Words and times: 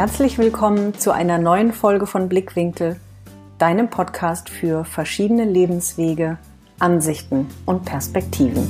Herzlich 0.00 0.38
willkommen 0.38 0.94
zu 0.98 1.12
einer 1.12 1.36
neuen 1.36 1.74
Folge 1.74 2.06
von 2.06 2.30
Blickwinkel, 2.30 2.96
deinem 3.58 3.90
Podcast 3.90 4.48
für 4.48 4.86
verschiedene 4.86 5.44
Lebenswege, 5.44 6.38
Ansichten 6.78 7.48
und 7.66 7.84
Perspektiven. 7.84 8.66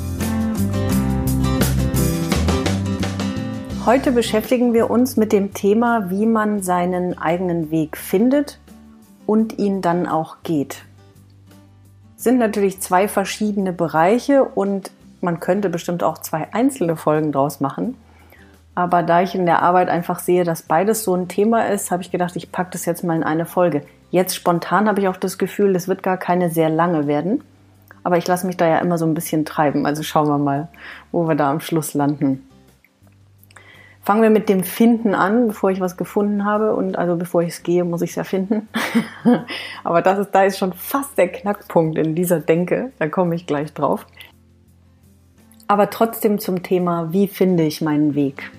Heute 3.87 4.11
beschäftigen 4.11 4.73
wir 4.75 4.91
uns 4.91 5.17
mit 5.17 5.31
dem 5.31 5.55
Thema, 5.55 6.11
wie 6.11 6.27
man 6.27 6.65
seinen 6.65 7.17
eigenen 7.17 7.71
Weg 7.71 7.97
findet 7.97 8.59
und 9.25 9.57
ihn 9.57 9.83
dann 9.83 10.09
auch 10.09 10.39
geht. 10.43 10.85
Es 12.17 12.25
sind 12.25 12.39
natürlich 12.39 12.81
zwei 12.81 13.07
verschiedene 13.07 13.73
Bereiche 13.73 14.45
und 14.47 14.91
man 15.21 15.39
könnte 15.39 15.71
bestimmt 15.71 16.03
auch 16.03 16.19
zwei 16.19 16.53
einzelne 16.53 16.97
Folgen 16.97 17.31
draus 17.31 17.61
machen. 17.61 17.95
Aber 18.75 19.03
da 19.03 19.23
ich 19.23 19.35
in 19.35 19.47
der 19.47 19.63
Arbeit 19.63 19.89
einfach 19.89 20.21
sehe, 20.21 20.45
dass 20.45 20.63
beides 20.63 21.05
so 21.05 21.15
ein 21.15 21.29
Thema 21.29 21.67
ist, 21.67 21.91
habe 21.91 22.03
ich 22.03 22.11
gedacht, 22.11 22.37
ich 22.37 22.53
packe 22.53 22.71
das 22.73 22.87
jetzt 22.87 23.05
mal 23.05 23.17
in 23.17 23.25
eine 23.25 23.47
Folge. 23.47 23.83
Jetzt 24.11 24.35
spontan 24.35 24.89
habe 24.89 25.01
ich 25.01 25.09
auch 25.09 25.17
das 25.17 25.39
Gefühl, 25.39 25.73
das 25.73 25.89
wird 25.89 26.03
gar 26.03 26.17
keine 26.17 26.51
sehr 26.51 26.69
lange 26.69 27.07
werden. 27.07 27.43
Aber 28.03 28.17
ich 28.17 28.27
lasse 28.27 28.47
mich 28.47 28.57
da 28.57 28.67
ja 28.67 28.79
immer 28.79 28.99
so 28.99 29.07
ein 29.07 29.15
bisschen 29.15 29.45
treiben. 29.45 29.87
Also 29.87 30.03
schauen 30.03 30.29
wir 30.29 30.39
mal, 30.39 30.69
wo 31.13 31.29
wir 31.29 31.35
da 31.35 31.51
am 31.51 31.61
Schluss 31.61 31.95
landen. 31.95 32.47
Fangen 34.03 34.23
wir 34.23 34.31
mit 34.31 34.49
dem 34.49 34.65
Finden 34.65 35.15
an, 35.15 35.49
bevor 35.49 35.71
ich 35.71 35.81
was 35.81 35.97
gefunden 35.99 36.45
habe. 36.45 36.75
Und 36.75 36.97
also 36.97 37.17
bevor 37.17 37.43
ich 37.43 37.51
es 37.51 37.63
gehe, 37.63 37.85
muss 37.85 38.03
ich 38.03 38.11
es 38.11 38.17
ja 38.17 38.25
finden. 38.25 38.69
Aber 39.85 40.01
das 40.01 40.19
ist, 40.19 40.31
da 40.31 40.45
ist 40.45 40.59
schon 40.59 40.73
fast 40.73 41.19
der 41.19 41.29
Knackpunkt 41.29 41.99
in 41.99 42.15
dieser 42.15 42.41
Denke. 42.41 42.93
Da 42.99 43.09
komme 43.09 43.35
ich 43.35 43.47
gleich 43.47 43.75
drauf. 43.75 44.07
Aber 45.69 45.91
trotzdem 45.91 46.39
zum 46.39 46.63
Thema, 46.63 47.13
wie 47.13 47.29
finde 47.29 47.65
ich 47.65 47.81
meinen 47.81 48.15
Weg? 48.15 48.51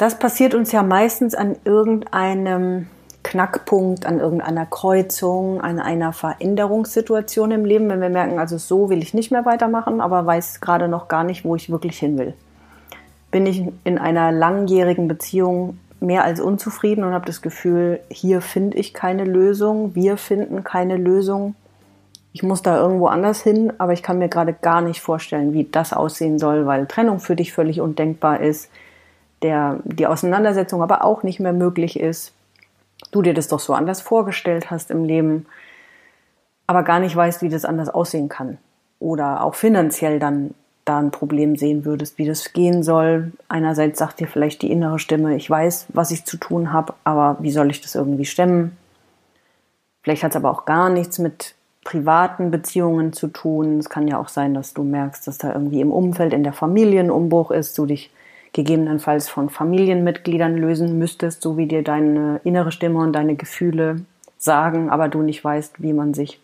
Das 0.00 0.18
passiert 0.18 0.54
uns 0.54 0.72
ja 0.72 0.82
meistens 0.82 1.34
an 1.34 1.56
irgendeinem 1.66 2.86
Knackpunkt, 3.22 4.06
an 4.06 4.18
irgendeiner 4.18 4.64
Kreuzung, 4.64 5.60
an 5.60 5.78
einer 5.78 6.14
Veränderungssituation 6.14 7.50
im 7.50 7.66
Leben, 7.66 7.90
wenn 7.90 8.00
wir 8.00 8.08
merken, 8.08 8.38
also 8.38 8.56
so 8.56 8.88
will 8.88 9.02
ich 9.02 9.12
nicht 9.12 9.30
mehr 9.30 9.44
weitermachen, 9.44 10.00
aber 10.00 10.24
weiß 10.24 10.62
gerade 10.62 10.88
noch 10.88 11.08
gar 11.08 11.22
nicht, 11.22 11.44
wo 11.44 11.54
ich 11.54 11.70
wirklich 11.70 11.98
hin 11.98 12.16
will. 12.16 12.32
Bin 13.30 13.44
ich 13.44 13.62
in 13.84 13.98
einer 13.98 14.32
langjährigen 14.32 15.06
Beziehung 15.06 15.78
mehr 16.00 16.24
als 16.24 16.40
unzufrieden 16.40 17.04
und 17.04 17.12
habe 17.12 17.26
das 17.26 17.42
Gefühl, 17.42 18.00
hier 18.08 18.40
finde 18.40 18.78
ich 18.78 18.94
keine 18.94 19.24
Lösung, 19.24 19.94
wir 19.94 20.16
finden 20.16 20.64
keine 20.64 20.96
Lösung. 20.96 21.56
Ich 22.32 22.42
muss 22.42 22.62
da 22.62 22.80
irgendwo 22.80 23.08
anders 23.08 23.42
hin, 23.42 23.70
aber 23.76 23.92
ich 23.92 24.02
kann 24.02 24.18
mir 24.18 24.30
gerade 24.30 24.54
gar 24.54 24.80
nicht 24.80 25.02
vorstellen, 25.02 25.52
wie 25.52 25.64
das 25.64 25.92
aussehen 25.92 26.38
soll, 26.38 26.64
weil 26.64 26.86
Trennung 26.86 27.20
für 27.20 27.36
dich 27.36 27.52
völlig 27.52 27.82
undenkbar 27.82 28.40
ist, 28.40 28.70
der 29.42 29.78
die 29.84 30.06
Auseinandersetzung 30.06 30.82
aber 30.82 31.04
auch 31.04 31.22
nicht 31.22 31.40
mehr 31.40 31.52
möglich 31.52 31.98
ist 31.98 32.32
du 33.10 33.22
dir 33.22 33.34
das 33.34 33.48
doch 33.48 33.60
so 33.60 33.74
anders 33.74 34.00
vorgestellt 34.00 34.70
hast 34.70 34.90
im 34.90 35.04
Leben, 35.04 35.46
aber 36.66 36.82
gar 36.82 37.00
nicht 37.00 37.14
weißt, 37.14 37.42
wie 37.42 37.48
das 37.48 37.64
anders 37.64 37.88
aussehen 37.88 38.28
kann. 38.28 38.58
Oder 38.98 39.42
auch 39.42 39.54
finanziell 39.54 40.18
dann 40.18 40.54
da 40.84 40.98
ein 40.98 41.10
Problem 41.10 41.56
sehen 41.56 41.84
würdest, 41.84 42.18
wie 42.18 42.26
das 42.26 42.52
gehen 42.52 42.82
soll. 42.82 43.32
Einerseits 43.48 43.98
sagt 43.98 44.20
dir 44.20 44.28
vielleicht 44.28 44.62
die 44.62 44.70
innere 44.70 44.98
Stimme, 44.98 45.36
ich 45.36 45.48
weiß, 45.48 45.86
was 45.88 46.10
ich 46.10 46.24
zu 46.24 46.36
tun 46.36 46.72
habe, 46.72 46.94
aber 47.04 47.36
wie 47.40 47.50
soll 47.50 47.70
ich 47.70 47.80
das 47.80 47.94
irgendwie 47.94 48.24
stemmen? 48.24 48.76
Vielleicht 50.02 50.22
hat 50.22 50.30
es 50.30 50.36
aber 50.36 50.50
auch 50.50 50.64
gar 50.64 50.88
nichts 50.88 51.18
mit 51.18 51.54
privaten 51.84 52.50
Beziehungen 52.50 53.12
zu 53.12 53.28
tun. 53.28 53.78
Es 53.78 53.90
kann 53.90 54.08
ja 54.08 54.18
auch 54.18 54.28
sein, 54.28 54.54
dass 54.54 54.74
du 54.74 54.82
merkst, 54.82 55.26
dass 55.26 55.38
da 55.38 55.52
irgendwie 55.52 55.80
im 55.80 55.92
Umfeld, 55.92 56.32
in 56.32 56.44
der 56.44 56.52
Familie 56.52 57.00
ein 57.00 57.10
Umbruch 57.10 57.50
ist, 57.50 57.76
du 57.78 57.86
dich 57.86 58.10
gegebenenfalls 58.52 59.28
von 59.28 59.48
Familienmitgliedern 59.48 60.56
lösen 60.56 60.98
müsstest, 60.98 61.42
so 61.42 61.56
wie 61.56 61.66
dir 61.66 61.82
deine 61.82 62.40
innere 62.44 62.72
Stimme 62.72 62.98
und 62.98 63.12
deine 63.12 63.36
Gefühle 63.36 64.02
sagen, 64.38 64.90
aber 64.90 65.08
du 65.08 65.22
nicht 65.22 65.44
weißt, 65.44 65.82
wie 65.82 65.92
man 65.92 66.14
sich 66.14 66.40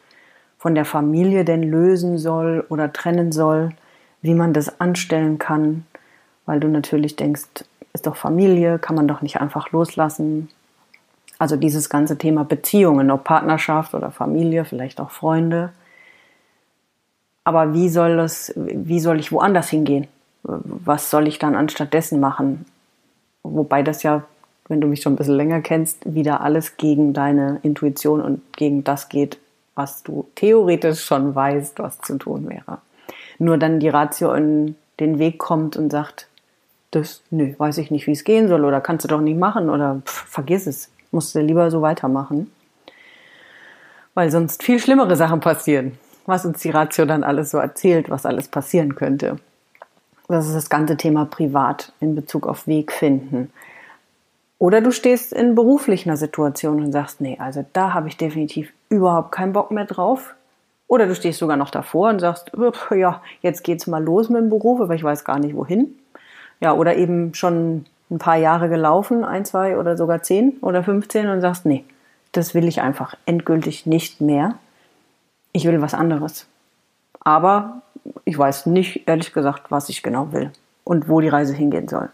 von 0.58 0.74
der 0.74 0.84
Familie 0.84 1.44
denn 1.44 1.62
lösen 1.62 2.18
soll 2.18 2.64
oder 2.68 2.92
trennen 2.92 3.32
soll, 3.32 3.70
wie 4.22 4.34
man 4.34 4.52
das 4.52 4.80
anstellen 4.80 5.38
kann, 5.38 5.86
weil 6.44 6.60
du 6.60 6.68
natürlich 6.68 7.16
denkst, 7.16 7.64
ist 7.92 8.06
doch 8.06 8.16
Familie, 8.16 8.78
kann 8.78 8.96
man 8.96 9.08
doch 9.08 9.22
nicht 9.22 9.40
einfach 9.40 9.72
loslassen. 9.72 10.48
Also 11.38 11.56
dieses 11.56 11.90
ganze 11.90 12.18
Thema 12.18 12.44
Beziehungen, 12.44 13.10
ob 13.10 13.24
Partnerschaft 13.24 13.94
oder 13.94 14.10
Familie, 14.10 14.64
vielleicht 14.64 15.00
auch 15.00 15.10
Freunde. 15.10 15.72
Aber 17.44 17.74
wie 17.74 17.88
soll 17.88 18.16
das, 18.16 18.52
wie 18.56 19.00
soll 19.00 19.20
ich 19.20 19.32
woanders 19.32 19.68
hingehen? 19.68 20.08
Was 20.46 21.10
soll 21.10 21.26
ich 21.26 21.38
dann 21.38 21.56
anstattdessen 21.56 22.20
machen? 22.20 22.66
Wobei 23.42 23.82
das 23.82 24.02
ja, 24.02 24.24
wenn 24.68 24.80
du 24.80 24.86
mich 24.86 25.02
schon 25.02 25.14
ein 25.14 25.16
bisschen 25.16 25.36
länger 25.36 25.60
kennst, 25.60 26.14
wieder 26.14 26.40
alles 26.40 26.76
gegen 26.76 27.12
deine 27.12 27.58
Intuition 27.62 28.20
und 28.20 28.40
gegen 28.56 28.84
das 28.84 29.08
geht, 29.08 29.38
was 29.74 30.02
du 30.02 30.26
theoretisch 30.34 31.04
schon 31.04 31.34
weißt, 31.34 31.78
was 31.78 31.98
zu 32.00 32.18
tun 32.18 32.48
wäre. 32.48 32.78
Nur 33.38 33.58
dann 33.58 33.80
die 33.80 33.88
Ratio 33.88 34.32
in 34.32 34.76
den 34.98 35.18
Weg 35.18 35.38
kommt 35.38 35.76
und 35.76 35.90
sagt, 35.90 36.28
das, 36.90 37.22
nö, 37.30 37.54
weiß 37.58 37.78
ich 37.78 37.90
nicht, 37.90 38.06
wie 38.06 38.12
es 38.12 38.24
gehen 38.24 38.48
soll 38.48 38.64
oder 38.64 38.80
kannst 38.80 39.04
du 39.04 39.08
doch 39.08 39.20
nicht 39.20 39.38
machen 39.38 39.68
oder 39.68 40.00
pff, 40.04 40.28
vergiss 40.28 40.66
es, 40.66 40.90
musst 41.10 41.34
du 41.34 41.40
lieber 41.40 41.70
so 41.70 41.82
weitermachen. 41.82 42.50
Weil 44.14 44.30
sonst 44.30 44.62
viel 44.62 44.78
schlimmere 44.78 45.16
Sachen 45.16 45.40
passieren, 45.40 45.98
was 46.24 46.46
uns 46.46 46.60
die 46.60 46.70
Ratio 46.70 47.04
dann 47.04 47.22
alles 47.22 47.50
so 47.50 47.58
erzählt, 47.58 48.08
was 48.08 48.24
alles 48.24 48.48
passieren 48.48 48.94
könnte. 48.94 49.36
Das 50.28 50.46
ist 50.46 50.54
das 50.54 50.70
ganze 50.70 50.96
Thema 50.96 51.24
privat 51.24 51.92
in 52.00 52.14
Bezug 52.14 52.46
auf 52.46 52.66
Weg 52.66 52.92
finden. 52.92 53.52
Oder 54.58 54.80
du 54.80 54.90
stehst 54.90 55.32
in 55.32 55.54
beruflicher 55.54 56.16
Situation 56.16 56.82
und 56.82 56.92
sagst, 56.92 57.20
nee, 57.20 57.36
also 57.38 57.64
da 57.72 57.92
habe 57.92 58.08
ich 58.08 58.16
definitiv 58.16 58.72
überhaupt 58.88 59.32
keinen 59.32 59.52
Bock 59.52 59.70
mehr 59.70 59.84
drauf. 59.84 60.34
Oder 60.88 61.06
du 61.06 61.14
stehst 61.14 61.38
sogar 61.38 61.56
noch 61.56 61.70
davor 61.70 62.10
und 62.10 62.20
sagst, 62.20 62.52
ja, 62.94 63.20
jetzt 63.42 63.64
geht's 63.64 63.86
mal 63.86 64.02
los 64.02 64.28
mit 64.28 64.40
dem 64.40 64.50
Beruf, 64.50 64.80
aber 64.80 64.94
ich 64.94 65.04
weiß 65.04 65.24
gar 65.24 65.38
nicht 65.38 65.54
wohin. 65.54 65.98
Ja, 66.60 66.72
oder 66.72 66.96
eben 66.96 67.34
schon 67.34 67.84
ein 68.10 68.18
paar 68.18 68.36
Jahre 68.36 68.68
gelaufen, 68.68 69.24
ein, 69.24 69.44
zwei 69.44 69.76
oder 69.76 69.96
sogar 69.96 70.22
zehn 70.22 70.56
oder 70.62 70.82
15 70.82 71.28
und 71.28 71.40
sagst, 71.40 71.66
nee, 71.66 71.84
das 72.32 72.54
will 72.54 72.68
ich 72.68 72.80
einfach 72.80 73.14
endgültig 73.26 73.84
nicht 73.84 74.20
mehr. 74.20 74.54
Ich 75.52 75.66
will 75.66 75.82
was 75.82 75.92
anderes. 75.92 76.46
Aber 77.20 77.82
ich 78.24 78.36
weiß 78.38 78.66
nicht, 78.66 79.08
ehrlich 79.08 79.32
gesagt, 79.32 79.70
was 79.70 79.88
ich 79.88 80.02
genau 80.02 80.32
will 80.32 80.50
und 80.84 81.08
wo 81.08 81.20
die 81.20 81.28
Reise 81.28 81.54
hingehen 81.54 81.88
soll. 81.88 82.10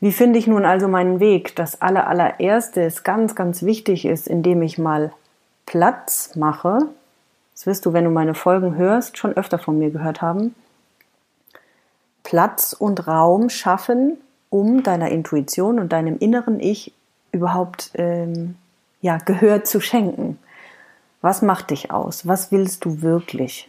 Wie 0.00 0.12
finde 0.12 0.38
ich 0.38 0.46
nun 0.46 0.64
also 0.64 0.88
meinen 0.88 1.20
Weg? 1.20 1.56
Das 1.56 1.80
aller, 1.80 2.06
allererste 2.06 2.82
ist 2.82 3.04
ganz, 3.04 3.34
ganz 3.34 3.62
wichtig 3.62 4.04
ist, 4.04 4.28
indem 4.28 4.62
ich 4.62 4.76
mal 4.76 5.12
Platz 5.66 6.36
mache. 6.36 6.88
Das 7.54 7.66
wirst 7.66 7.86
du, 7.86 7.92
wenn 7.92 8.04
du 8.04 8.10
meine 8.10 8.34
Folgen 8.34 8.76
hörst, 8.76 9.16
schon 9.16 9.36
öfter 9.36 9.58
von 9.58 9.78
mir 9.78 9.90
gehört 9.90 10.20
haben. 10.20 10.54
Platz 12.22 12.72
und 12.72 13.06
Raum 13.06 13.48
schaffen, 13.48 14.18
um 14.50 14.82
deiner 14.82 15.10
Intuition 15.10 15.78
und 15.78 15.92
deinem 15.92 16.18
inneren 16.18 16.60
Ich 16.60 16.92
überhaupt 17.32 17.90
ähm, 17.94 18.56
ja, 19.00 19.18
Gehör 19.18 19.64
zu 19.64 19.80
schenken. 19.80 20.38
Was 21.20 21.42
macht 21.42 21.70
dich 21.70 21.90
aus? 21.90 22.26
Was 22.26 22.52
willst 22.52 22.84
du 22.84 23.02
wirklich? 23.02 23.68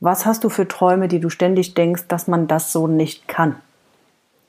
Was 0.00 0.26
hast 0.26 0.44
du 0.44 0.48
für 0.48 0.68
Träume, 0.68 1.08
die 1.08 1.20
du 1.20 1.30
ständig 1.30 1.74
denkst, 1.74 2.04
dass 2.08 2.28
man 2.28 2.46
das 2.48 2.72
so 2.72 2.86
nicht 2.86 3.28
kann? 3.28 3.56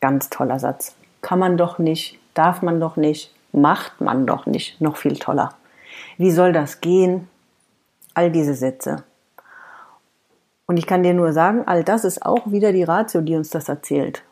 Ganz 0.01 0.29
toller 0.29 0.59
Satz. 0.59 0.95
Kann 1.21 1.39
man 1.39 1.57
doch 1.57 1.79
nicht, 1.79 2.19
darf 2.33 2.61
man 2.61 2.79
doch 2.79 2.97
nicht, 2.97 3.33
macht 3.51 4.01
man 4.01 4.27
doch 4.27 4.45
nicht. 4.45 4.79
Noch 4.81 4.97
viel 4.97 5.17
toller. 5.17 5.53
Wie 6.17 6.31
soll 6.31 6.51
das 6.51 6.81
gehen? 6.81 7.27
All 8.13 8.31
diese 8.31 8.53
Sätze. 8.53 9.03
Und 10.65 10.77
ich 10.77 10.85
kann 10.85 11.03
dir 11.03 11.13
nur 11.13 11.31
sagen, 11.31 11.63
all 11.65 11.83
das 11.83 12.03
ist 12.03 12.25
auch 12.25 12.51
wieder 12.51 12.73
die 12.73 12.83
Ratio, 12.83 13.21
die 13.21 13.35
uns 13.35 13.49
das 13.49 13.69
erzählt. 13.69 14.23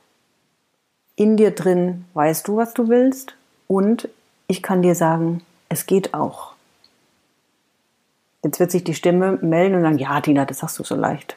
In 1.15 1.37
dir 1.37 1.51
drin 1.51 2.05
weißt 2.13 2.47
du, 2.47 2.57
was 2.57 2.73
du 2.73 2.89
willst 2.89 3.35
und 3.67 4.09
ich 4.47 4.61
kann 4.61 4.81
dir 4.81 4.95
sagen, 4.95 5.41
es 5.69 5.85
geht 5.85 6.13
auch. 6.13 6.54
Jetzt 8.45 8.59
wird 8.59 8.69
sich 8.69 8.83
die 8.83 8.93
Stimme 8.93 9.39
melden 9.41 9.73
und 9.73 9.81
sagen, 9.81 9.97
ja, 9.97 10.21
Tina, 10.21 10.45
das 10.45 10.59
sagst 10.59 10.77
du 10.77 10.83
so 10.83 10.93
leicht. 10.93 11.35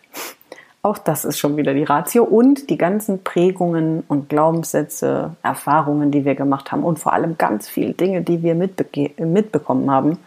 Auch 0.82 0.98
das 0.98 1.24
ist 1.24 1.38
schon 1.38 1.56
wieder 1.56 1.72
die 1.72 1.84
Ratio 1.84 2.22
und 2.22 2.68
die 2.68 2.76
ganzen 2.76 3.24
Prägungen 3.24 4.04
und 4.08 4.28
Glaubenssätze, 4.28 5.34
Erfahrungen, 5.42 6.10
die 6.10 6.26
wir 6.26 6.34
gemacht 6.34 6.70
haben 6.70 6.84
und 6.84 6.98
vor 6.98 7.14
allem 7.14 7.38
ganz 7.38 7.66
viele 7.66 7.94
Dinge, 7.94 8.20
die 8.20 8.42
wir 8.42 8.54
mitbekommen 8.54 9.90
haben, 9.90 10.18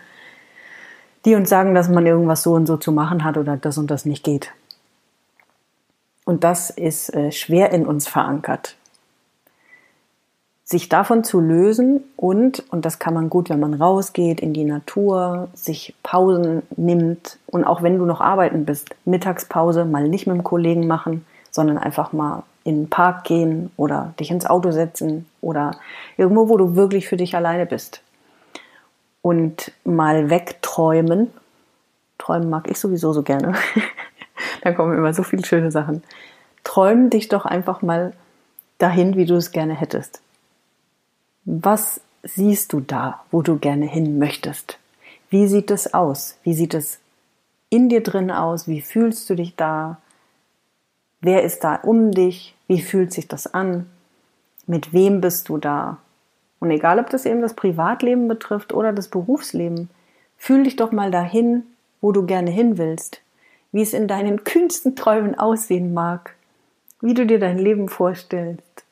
die 1.24 1.36
uns 1.36 1.50
sagen, 1.50 1.75
dass 1.75 1.88
man 1.88 2.07
irgendwas 2.07 2.42
so 2.42 2.54
und 2.54 2.66
so 2.66 2.78
zu 2.78 2.92
machen 2.92 3.24
hat 3.24 3.38
oder 3.38 3.57
das 3.57 3.78
und 3.78 3.92
das 3.92 4.06
nicht 4.06 4.24
geht. 4.24 4.51
Und 6.25 6.44
das 6.44 6.72
ist 6.72 7.13
äh, 7.13 7.31
schwer 7.31 7.69
in 7.74 7.86
uns 7.86 8.07
verankert 8.07 8.75
sich 10.71 10.89
davon 10.89 11.23
zu 11.23 11.39
lösen 11.39 12.03
und, 12.15 12.63
und 12.71 12.85
das 12.85 12.97
kann 12.97 13.13
man 13.13 13.29
gut, 13.29 13.50
wenn 13.50 13.59
man 13.59 13.73
rausgeht 13.73 14.39
in 14.39 14.53
die 14.53 14.63
Natur, 14.63 15.50
sich 15.53 15.94
Pausen 16.01 16.63
nimmt 16.75 17.38
und 17.45 17.63
auch 17.63 17.83
wenn 17.83 17.97
du 17.97 18.06
noch 18.06 18.21
arbeiten 18.21 18.65
bist, 18.65 18.89
Mittagspause 19.06 19.85
mal 19.85 20.07
nicht 20.07 20.27
mit 20.27 20.38
dem 20.38 20.44
Kollegen 20.44 20.88
machen, 20.88 21.25
sondern 21.51 21.77
einfach 21.77 22.13
mal 22.13 22.44
in 22.63 22.83
den 22.83 22.89
Park 22.89 23.25
gehen 23.25 23.71
oder 23.75 24.13
dich 24.19 24.31
ins 24.31 24.45
Auto 24.45 24.71
setzen 24.71 25.25
oder 25.41 25.71
irgendwo, 26.18 26.47
wo 26.47 26.57
du 26.57 26.75
wirklich 26.75 27.07
für 27.07 27.18
dich 27.18 27.35
alleine 27.35 27.65
bist. 27.65 28.01
Und 29.21 29.71
mal 29.83 30.29
wegträumen. 30.29 31.31
Träumen 32.18 32.50
mag 32.50 32.69
ich 32.69 32.79
sowieso 32.79 33.13
so 33.13 33.23
gerne. 33.23 33.53
da 34.63 34.71
kommen 34.71 34.97
immer 34.97 35.13
so 35.13 35.23
viele 35.23 35.45
schöne 35.45 35.71
Sachen. 35.71 36.03
Träum 36.63 37.09
dich 37.09 37.27
doch 37.27 37.45
einfach 37.45 37.81
mal 37.81 38.13
dahin, 38.77 39.15
wie 39.15 39.25
du 39.25 39.35
es 39.35 39.51
gerne 39.51 39.73
hättest. 39.73 40.21
Was 41.45 42.01
siehst 42.21 42.71
du 42.71 42.81
da, 42.81 43.23
wo 43.31 43.41
du 43.41 43.57
gerne 43.57 43.88
hin 43.88 44.19
möchtest? 44.19 44.77
Wie 45.31 45.47
sieht 45.47 45.71
es 45.71 45.91
aus? 45.93 46.38
Wie 46.43 46.53
sieht 46.53 46.75
es 46.75 46.99
in 47.69 47.89
dir 47.89 48.03
drin 48.03 48.29
aus? 48.29 48.67
Wie 48.67 48.81
fühlst 48.81 49.27
du 49.27 49.35
dich 49.35 49.55
da? 49.55 49.99
Wer 51.19 51.41
ist 51.43 51.63
da 51.63 51.75
um 51.75 52.11
dich? 52.11 52.55
Wie 52.67 52.79
fühlt 52.79 53.11
sich 53.11 53.27
das 53.27 53.51
an? 53.51 53.89
Mit 54.67 54.93
wem 54.93 55.19
bist 55.19 55.49
du 55.49 55.57
da? 55.57 55.97
Und 56.59 56.69
egal, 56.69 56.99
ob 56.99 57.09
das 57.09 57.25
eben 57.25 57.41
das 57.41 57.55
Privatleben 57.55 58.27
betrifft 58.27 58.71
oder 58.71 58.94
das 58.94 59.07
Berufsleben, 59.07 59.89
fühl 60.37 60.63
dich 60.63 60.75
doch 60.75 60.91
mal 60.91 61.09
dahin, 61.09 61.63
wo 62.01 62.11
du 62.11 62.27
gerne 62.27 62.51
hin 62.51 62.77
willst, 62.77 63.21
wie 63.71 63.81
es 63.81 63.94
in 63.94 64.07
deinen 64.07 64.44
kühnsten 64.44 64.95
Träumen 64.95 65.39
aussehen 65.39 65.95
mag, 65.95 66.35
wie 67.01 67.15
du 67.15 67.25
dir 67.25 67.39
dein 67.39 67.57
Leben 67.57 67.89
vorstellst 67.89 68.85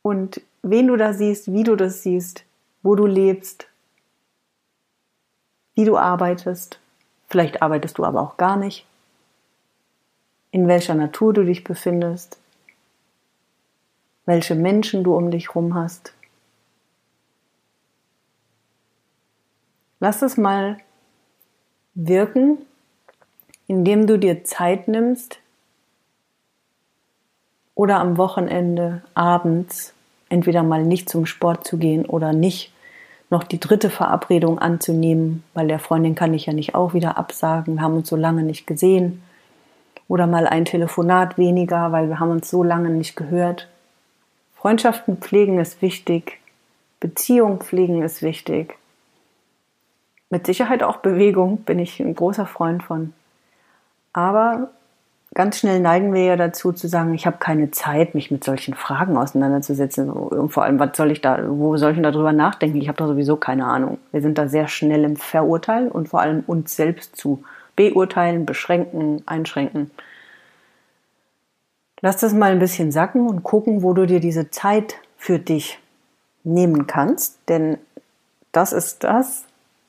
und 0.00 0.40
wen 0.70 0.88
du 0.88 0.96
da 0.96 1.12
siehst, 1.12 1.52
wie 1.52 1.64
du 1.64 1.76
das 1.76 2.02
siehst, 2.02 2.44
wo 2.82 2.94
du 2.94 3.06
lebst, 3.06 3.68
wie 5.74 5.84
du 5.84 5.96
arbeitest. 5.96 6.80
Vielleicht 7.28 7.62
arbeitest 7.62 7.98
du 7.98 8.04
aber 8.04 8.20
auch 8.20 8.36
gar 8.36 8.56
nicht 8.56 8.86
in 10.50 10.68
welcher 10.68 10.94
Natur 10.94 11.34
du 11.34 11.44
dich 11.44 11.64
befindest, 11.64 12.38
welche 14.24 14.54
Menschen 14.54 15.04
du 15.04 15.14
um 15.14 15.30
dich 15.30 15.48
herum 15.48 15.74
hast. 15.74 16.14
Lass 20.00 20.22
es 20.22 20.38
mal 20.38 20.78
wirken, 21.94 22.58
indem 23.66 24.06
du 24.06 24.18
dir 24.18 24.44
Zeit 24.44 24.88
nimmst 24.88 25.40
oder 27.74 28.00
am 28.00 28.16
Wochenende 28.16 29.02
abends 29.14 29.95
entweder 30.36 30.62
mal 30.62 30.84
nicht 30.84 31.08
zum 31.08 31.24
Sport 31.24 31.66
zu 31.66 31.78
gehen 31.78 32.04
oder 32.04 32.34
nicht 32.34 32.72
noch 33.30 33.42
die 33.42 33.58
dritte 33.58 33.88
Verabredung 33.88 34.58
anzunehmen, 34.58 35.42
weil 35.54 35.66
der 35.66 35.78
Freundin 35.78 36.14
kann 36.14 36.34
ich 36.34 36.46
ja 36.46 36.52
nicht 36.52 36.74
auch 36.74 36.92
wieder 36.92 37.16
absagen, 37.16 37.76
wir 37.76 37.82
haben 37.82 37.96
uns 37.96 38.08
so 38.08 38.16
lange 38.16 38.42
nicht 38.42 38.66
gesehen 38.66 39.22
oder 40.08 40.26
mal 40.26 40.46
ein 40.46 40.66
Telefonat 40.66 41.38
weniger, 41.38 41.90
weil 41.90 42.08
wir 42.08 42.20
haben 42.20 42.30
uns 42.30 42.50
so 42.50 42.62
lange 42.62 42.90
nicht 42.90 43.16
gehört. 43.16 43.68
Freundschaften 44.54 45.16
pflegen 45.16 45.58
ist 45.58 45.80
wichtig, 45.80 46.38
Beziehung 47.00 47.60
pflegen 47.60 48.02
ist 48.02 48.22
wichtig. 48.22 48.78
Mit 50.28 50.44
Sicherheit 50.44 50.82
auch 50.82 50.98
Bewegung 50.98 51.58
bin 51.58 51.78
ich 51.78 51.98
ein 51.98 52.14
großer 52.14 52.46
Freund 52.46 52.82
von. 52.82 53.14
Aber 54.12 54.70
ganz 55.34 55.58
schnell 55.58 55.80
neigen 55.80 56.14
wir 56.14 56.24
ja 56.24 56.36
dazu 56.36 56.72
zu 56.72 56.88
sagen, 56.88 57.14
ich 57.14 57.26
habe 57.26 57.36
keine 57.38 57.70
Zeit, 57.70 58.14
mich 58.14 58.30
mit 58.30 58.44
solchen 58.44 58.74
Fragen 58.74 59.16
auseinanderzusetzen. 59.16 60.10
Und 60.10 60.50
vor 60.50 60.64
allem, 60.64 60.78
was 60.78 60.96
soll 60.96 61.10
ich 61.10 61.20
da, 61.20 61.38
wo 61.48 61.76
soll 61.76 61.90
ich 61.90 61.96
denn 61.96 62.02
darüber 62.02 62.32
nachdenken? 62.32 62.80
Ich 62.80 62.88
habe 62.88 62.98
da 62.98 63.06
sowieso 63.06 63.36
keine 63.36 63.66
Ahnung. 63.66 63.98
Wir 64.12 64.22
sind 64.22 64.38
da 64.38 64.48
sehr 64.48 64.68
schnell 64.68 65.04
im 65.04 65.16
Verurteilen 65.16 65.90
und 65.90 66.08
vor 66.08 66.20
allem 66.20 66.42
uns 66.46 66.74
selbst 66.74 67.16
zu 67.16 67.44
beurteilen, 67.76 68.46
beschränken, 68.46 69.22
einschränken. 69.26 69.90
Lass 72.00 72.18
das 72.18 72.32
mal 72.32 72.52
ein 72.52 72.58
bisschen 72.58 72.92
sacken 72.92 73.28
und 73.28 73.42
gucken, 73.42 73.82
wo 73.82 73.92
du 73.92 74.06
dir 74.06 74.20
diese 74.20 74.50
Zeit 74.50 74.96
für 75.16 75.38
dich 75.38 75.78
nehmen 76.44 76.86
kannst, 76.86 77.38
denn 77.48 77.78
das 78.52 78.72
ist 78.72 79.04
das, 79.04 79.44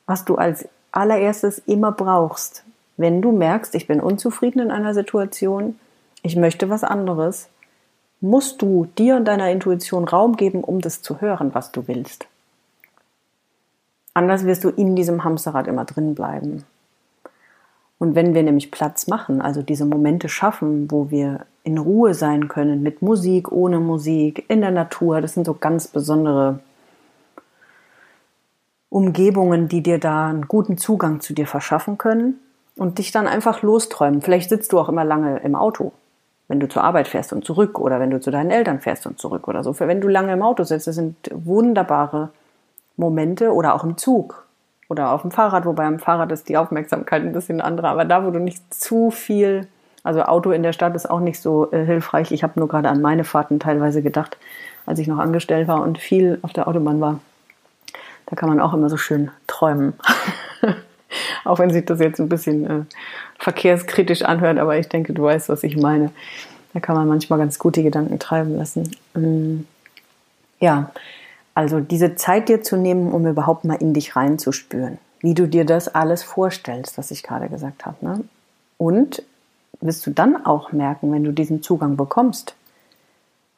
was 0.06 0.24
du 0.24 0.36
als 0.36 0.68
allererstes 0.92 1.58
immer 1.66 1.92
brauchst. 1.92 2.64
Wenn 2.98 3.22
du 3.22 3.30
merkst, 3.30 3.76
ich 3.76 3.86
bin 3.86 4.00
unzufrieden 4.00 4.58
in 4.58 4.70
einer 4.72 4.92
Situation, 4.92 5.78
ich 6.22 6.34
möchte 6.34 6.68
was 6.68 6.82
anderes, 6.82 7.48
musst 8.20 8.60
du 8.60 8.88
dir 8.98 9.14
und 9.14 9.24
deiner 9.24 9.52
Intuition 9.52 10.04
Raum 10.04 10.36
geben, 10.36 10.64
um 10.64 10.80
das 10.80 11.00
zu 11.00 11.20
hören, 11.20 11.54
was 11.54 11.70
du 11.70 11.86
willst. 11.86 12.26
Anders 14.14 14.44
wirst 14.44 14.64
du 14.64 14.70
in 14.70 14.96
diesem 14.96 15.22
Hamsterrad 15.22 15.68
immer 15.68 15.84
drin 15.84 16.16
bleiben. 16.16 16.64
Und 18.00 18.16
wenn 18.16 18.34
wir 18.34 18.42
nämlich 18.42 18.72
Platz 18.72 19.06
machen, 19.06 19.40
also 19.40 19.62
diese 19.62 19.84
Momente 19.84 20.28
schaffen, 20.28 20.90
wo 20.90 21.08
wir 21.08 21.46
in 21.62 21.78
Ruhe 21.78 22.14
sein 22.14 22.48
können, 22.48 22.82
mit 22.82 23.00
Musik, 23.00 23.52
ohne 23.52 23.78
Musik, 23.78 24.44
in 24.48 24.60
der 24.60 24.72
Natur, 24.72 25.20
das 25.20 25.34
sind 25.34 25.46
so 25.46 25.54
ganz 25.54 25.86
besondere 25.86 26.58
Umgebungen, 28.90 29.68
die 29.68 29.84
dir 29.84 30.00
da 30.00 30.30
einen 30.30 30.48
guten 30.48 30.78
Zugang 30.78 31.20
zu 31.20 31.32
dir 31.32 31.46
verschaffen 31.46 31.96
können 31.96 32.40
und 32.78 32.98
dich 32.98 33.12
dann 33.12 33.26
einfach 33.26 33.62
losträumen. 33.62 34.22
Vielleicht 34.22 34.48
sitzt 34.48 34.72
du 34.72 34.78
auch 34.78 34.88
immer 34.88 35.04
lange 35.04 35.38
im 35.38 35.54
Auto, 35.54 35.92
wenn 36.46 36.60
du 36.60 36.68
zur 36.68 36.84
Arbeit 36.84 37.08
fährst 37.08 37.32
und 37.32 37.44
zurück 37.44 37.78
oder 37.78 38.00
wenn 38.00 38.10
du 38.10 38.20
zu 38.20 38.30
deinen 38.30 38.50
Eltern 38.50 38.80
fährst 38.80 39.06
und 39.06 39.18
zurück 39.18 39.48
oder 39.48 39.64
so. 39.64 39.72
Für 39.72 39.88
wenn 39.88 40.00
du 40.00 40.08
lange 40.08 40.32
im 40.32 40.42
Auto 40.42 40.64
sitzt, 40.64 40.86
das 40.86 40.94
sind 40.94 41.16
wunderbare 41.32 42.30
Momente 42.96 43.52
oder 43.52 43.74
auch 43.74 43.84
im 43.84 43.96
Zug 43.96 44.46
oder 44.88 45.12
auf 45.12 45.22
dem 45.22 45.30
Fahrrad, 45.30 45.66
wobei 45.66 45.84
am 45.84 45.98
Fahrrad 45.98 46.32
ist 46.32 46.48
die 46.48 46.56
Aufmerksamkeit 46.56 47.22
ein 47.22 47.32
bisschen 47.32 47.60
andere, 47.60 47.88
aber 47.88 48.04
da, 48.04 48.24
wo 48.24 48.30
du 48.30 48.40
nicht 48.40 48.62
zu 48.72 49.10
viel, 49.10 49.66
also 50.02 50.22
Auto 50.22 50.50
in 50.50 50.62
der 50.62 50.72
Stadt 50.72 50.94
ist 50.96 51.10
auch 51.10 51.20
nicht 51.20 51.40
so 51.40 51.70
äh, 51.72 51.84
hilfreich. 51.84 52.32
Ich 52.32 52.42
habe 52.42 52.58
nur 52.58 52.68
gerade 52.68 52.88
an 52.88 53.02
meine 53.02 53.24
Fahrten 53.24 53.60
teilweise 53.60 54.02
gedacht, 54.02 54.38
als 54.86 54.98
ich 54.98 55.06
noch 55.06 55.18
angestellt 55.18 55.68
war 55.68 55.82
und 55.82 55.98
viel 55.98 56.38
auf 56.42 56.52
der 56.52 56.66
Autobahn 56.66 57.00
war. 57.00 57.20
Da 58.26 58.36
kann 58.36 58.48
man 58.48 58.60
auch 58.60 58.72
immer 58.72 58.88
so 58.88 58.96
schön 58.96 59.30
träumen. 59.46 59.94
auch 61.44 61.58
wenn 61.58 61.70
sich 61.70 61.84
das 61.84 62.00
jetzt 62.00 62.20
ein 62.20 62.28
bisschen 62.28 62.66
äh, 62.66 62.84
verkehrskritisch 63.38 64.22
anhört, 64.22 64.58
aber 64.58 64.78
ich 64.78 64.88
denke, 64.88 65.12
du 65.12 65.22
weißt, 65.22 65.48
was 65.48 65.62
ich 65.62 65.76
meine. 65.76 66.10
Da 66.74 66.80
kann 66.80 66.96
man 66.96 67.08
manchmal 67.08 67.38
ganz 67.38 67.58
gut 67.58 67.76
die 67.76 67.82
Gedanken 67.82 68.18
treiben 68.18 68.56
lassen. 68.56 68.94
Ähm, 69.16 69.66
ja, 70.60 70.90
also 71.54 71.80
diese 71.80 72.14
Zeit 72.14 72.48
dir 72.48 72.62
zu 72.62 72.76
nehmen, 72.76 73.12
um 73.12 73.26
überhaupt 73.26 73.64
mal 73.64 73.74
in 73.74 73.94
dich 73.94 74.14
reinzuspüren, 74.16 74.98
wie 75.20 75.34
du 75.34 75.48
dir 75.48 75.64
das 75.64 75.92
alles 75.92 76.22
vorstellst, 76.22 76.98
was 76.98 77.10
ich 77.10 77.22
gerade 77.22 77.48
gesagt 77.48 77.86
habe. 77.86 77.96
Ne? 78.00 78.24
Und 78.76 79.22
wirst 79.80 80.06
du 80.06 80.10
dann 80.10 80.44
auch 80.44 80.72
merken, 80.72 81.12
wenn 81.12 81.24
du 81.24 81.32
diesen 81.32 81.62
Zugang 81.62 81.96
bekommst, 81.96 82.54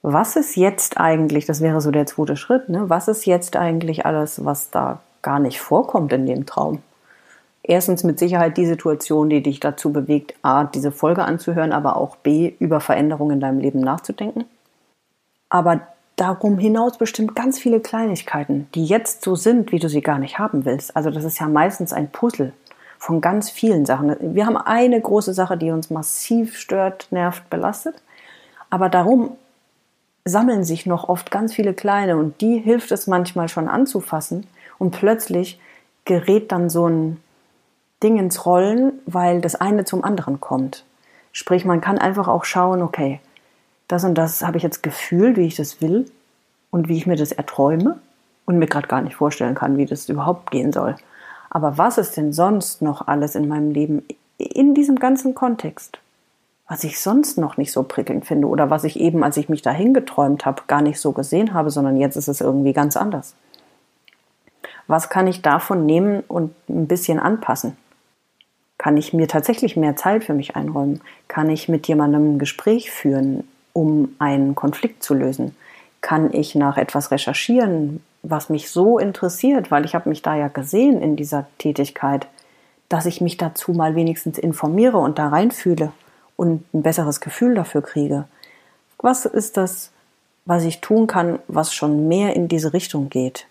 was 0.03 0.37
ist 0.37 0.57
jetzt 0.57 0.99
eigentlich, 0.99 1.45
das 1.45 1.61
wäre 1.61 1.81
so 1.81 1.91
der 1.91 2.07
zweite 2.07 2.37
Schritt, 2.37 2.69
ne? 2.69 2.89
was 2.89 3.09
ist 3.09 3.27
jetzt 3.27 3.57
eigentlich 3.57 4.07
alles, 4.07 4.45
was 4.45 4.71
da 4.71 5.01
gar 5.21 5.39
nicht 5.39 5.61
vorkommt 5.61 6.13
in 6.13 6.27
dem 6.27 6.47
Traum? 6.47 6.83
Erstens 7.63 8.05
mit 8.05 8.19
Sicherheit 8.19 8.57
die 8.57 8.67
Situation, 8.67 9.29
die 9.29 9.43
dich 9.43 9.61
dazu 9.61 9.93
bewegt, 9.93 10.35
A, 10.43 10.65
diese 10.65 10.93
Folge 10.93 11.25
anzuhören, 11.25 11.73
aber 11.73 11.97
auch 11.97 12.17
B, 12.17 12.55
über 12.59 12.81
Veränderungen 12.81 13.35
in 13.35 13.41
deinem 13.41 13.61
Leben 13.61 13.81
nachzudenken. 13.81 14.45
Aber 15.51 15.81
darum 16.17 16.59
hinaus 16.59 16.97
bestimmt 16.97 17.35
ganz 17.35 17.59
viele 17.59 17.81
Kleinigkeiten, 17.81 18.69
die 18.75 18.85
jetzt 18.85 19.23
so 19.23 19.35
sind, 19.35 19.73
wie 19.73 19.79
du 19.79 19.89
sie 19.89 20.01
gar 20.01 20.19
nicht 20.19 20.39
haben 20.39 20.65
willst. 20.65 20.97
Also 20.97 21.11
das 21.11 21.25
ist 21.25 21.39
ja 21.39 21.49
meistens 21.49 21.93
ein 21.93 22.11
Puzzle 22.11 22.53
von 22.99 23.21
ganz 23.21 23.51
vielen 23.51 23.87
Sachen. 23.87 24.15
Wir 24.35 24.47
haben 24.47 24.59
eine 24.59 25.01
große 25.01 25.33
Sache, 25.33 25.57
die 25.57 25.71
uns 25.71 25.91
massiv 25.91 26.59
stört, 26.59 27.09
nervt, 27.11 27.49
belastet. 27.51 27.95
Aber 28.69 28.89
darum 28.89 29.37
sammeln 30.25 30.65
sich 30.65 30.87
noch 30.87 31.09
oft 31.09 31.31
ganz 31.31 31.55
viele 31.55 31.75
kleine 31.75 32.17
und 32.17 32.41
die 32.41 32.59
hilft 32.59 32.93
es 32.93 33.07
manchmal 33.07 33.49
schon 33.49 33.69
anzufassen 33.69 34.47
und 34.79 34.91
plötzlich 34.93 35.59
gerät 36.05 36.53
dann 36.53 36.69
so 36.69 36.87
ein 36.87 37.17
Ding 38.03 38.19
ins 38.19 38.47
Rollen, 38.47 38.93
weil 39.07 39.41
das 39.41 39.55
eine 39.55 39.85
zum 39.85 40.05
anderen 40.05 40.41
kommt. 40.41 40.85
Sprich, 41.33 41.65
man 41.65 41.81
kann 41.81 41.99
einfach 41.99 42.29
auch 42.29 42.45
schauen, 42.45 42.83
okay, 42.83 43.21
das 43.89 44.05
und 44.05 44.15
das 44.15 44.43
habe 44.43 44.57
ich 44.57 44.63
jetzt 44.63 44.83
gefühlt, 44.83 45.37
wie 45.37 45.47
ich 45.47 45.57
das 45.57 45.81
will 45.81 46.11
und 46.71 46.89
wie 46.89 46.97
ich 46.97 47.07
mir 47.07 47.17
das 47.17 47.33
erträume 47.33 47.99
und 48.47 48.59
mir 48.59 48.67
gerade 48.67 48.89
gar 48.89 49.03
nicht 49.03 49.17
vorstellen 49.17 49.55
kann, 49.55 49.77
wie 49.77 49.87
das 49.87 50.09
überhaupt 50.09 50.51
gehen 50.51 50.73
soll. 50.73 50.97
Aber 51.51 51.79
was 51.79 51.99
ist 51.99 52.17
denn 52.17 52.33
sonst 52.33 52.83
noch 52.83 53.09
alles 53.09 53.35
in 53.35 53.49
meinem 53.49 53.73
Leben 53.73 54.07
in 54.39 54.75
diesem 54.75 54.97
ganzen 54.97 55.35
Kontext? 55.35 55.99
Was 56.69 56.85
ich 56.85 57.01
sonst 57.01 57.37
noch 57.37 57.57
nicht 57.57 57.73
so 57.73 57.83
prickelnd 57.83 58.25
finde 58.25 58.47
oder 58.47 58.71
was 58.71 58.85
ich 58.85 58.99
eben, 59.01 59.25
als 59.25 59.37
ich 59.37 59.49
mich 59.49 59.61
dahin 59.61 59.93
geträumt 59.93 60.47
habe, 60.47 60.63
gar 60.69 60.83
nicht 60.83 61.01
so 61.01 61.11
gesehen 61.11 61.53
habe, 61.53 61.71
sondern 61.71 61.97
jetzt 61.97 62.17
ist 62.17 62.29
es 62.29 62.41
irgendwie 62.41 62.73
ganz 62.73 62.97
anders. 62.97 63.35
Was 64.87 65.09
kann 65.09 65.27
ich 65.27 65.43
davon 65.43 65.85
nehmen 65.85 66.21
und 66.29 66.55
ein 66.69 66.87
bisschen 66.87 67.19
anpassen? 67.19 67.77
Kann 68.81 68.97
ich 68.97 69.13
mir 69.13 69.29
tatsächlich 69.29 69.77
mehr 69.77 69.97
Zeit 69.97 70.25
für 70.25 70.33
mich 70.33 70.57
einräumen? 70.57 71.03
Kann 71.29 71.51
ich 71.51 71.69
mit 71.69 71.87
jemandem 71.87 72.35
ein 72.35 72.39
Gespräch 72.39 72.91
führen? 72.91 73.45
um 73.73 74.15
einen 74.19 74.55
Konflikt 74.55 75.03
zu 75.03 75.15
lösen? 75.15 75.57
Kann 76.01 76.33
ich 76.33 76.55
nach 76.55 76.77
etwas 76.77 77.11
recherchieren, 77.11 78.03
was 78.23 78.49
mich 78.49 78.71
so 78.71 78.99
interessiert, 78.99 79.71
weil 79.71 79.85
ich 79.85 79.95
habe 79.95 80.09
mich 80.09 80.23
da 80.23 80.35
ja 80.35 80.49
gesehen 80.49 81.01
in 81.03 81.17
dieser 81.17 81.47
Tätigkeit, 81.59 82.27
dass 82.89 83.07
ich 83.07 83.21
mich 83.21 83.37
dazu 83.37 83.73
mal 83.73 83.95
wenigstens 83.95 84.39
informiere 84.39 84.99
und 84.99 85.19
da 85.19 85.29
reinfühle 85.29 85.93
und 86.37 86.63
ein 86.75 86.83
besseres 86.83 87.21
Gefühl 87.21 87.55
dafür 87.55 87.83
kriege? 87.83 88.25
Was 88.99 89.25
ist 89.25 89.57
das, 89.57 89.91
was 90.45 90.65
ich 90.65 90.81
tun 90.81 91.07
kann, 91.07 91.39
was 91.49 91.73
schon 91.73 92.09
mehr 92.09 92.35
in 92.35 92.49
diese 92.49 92.73
Richtung 92.73 93.09
geht? 93.09 93.47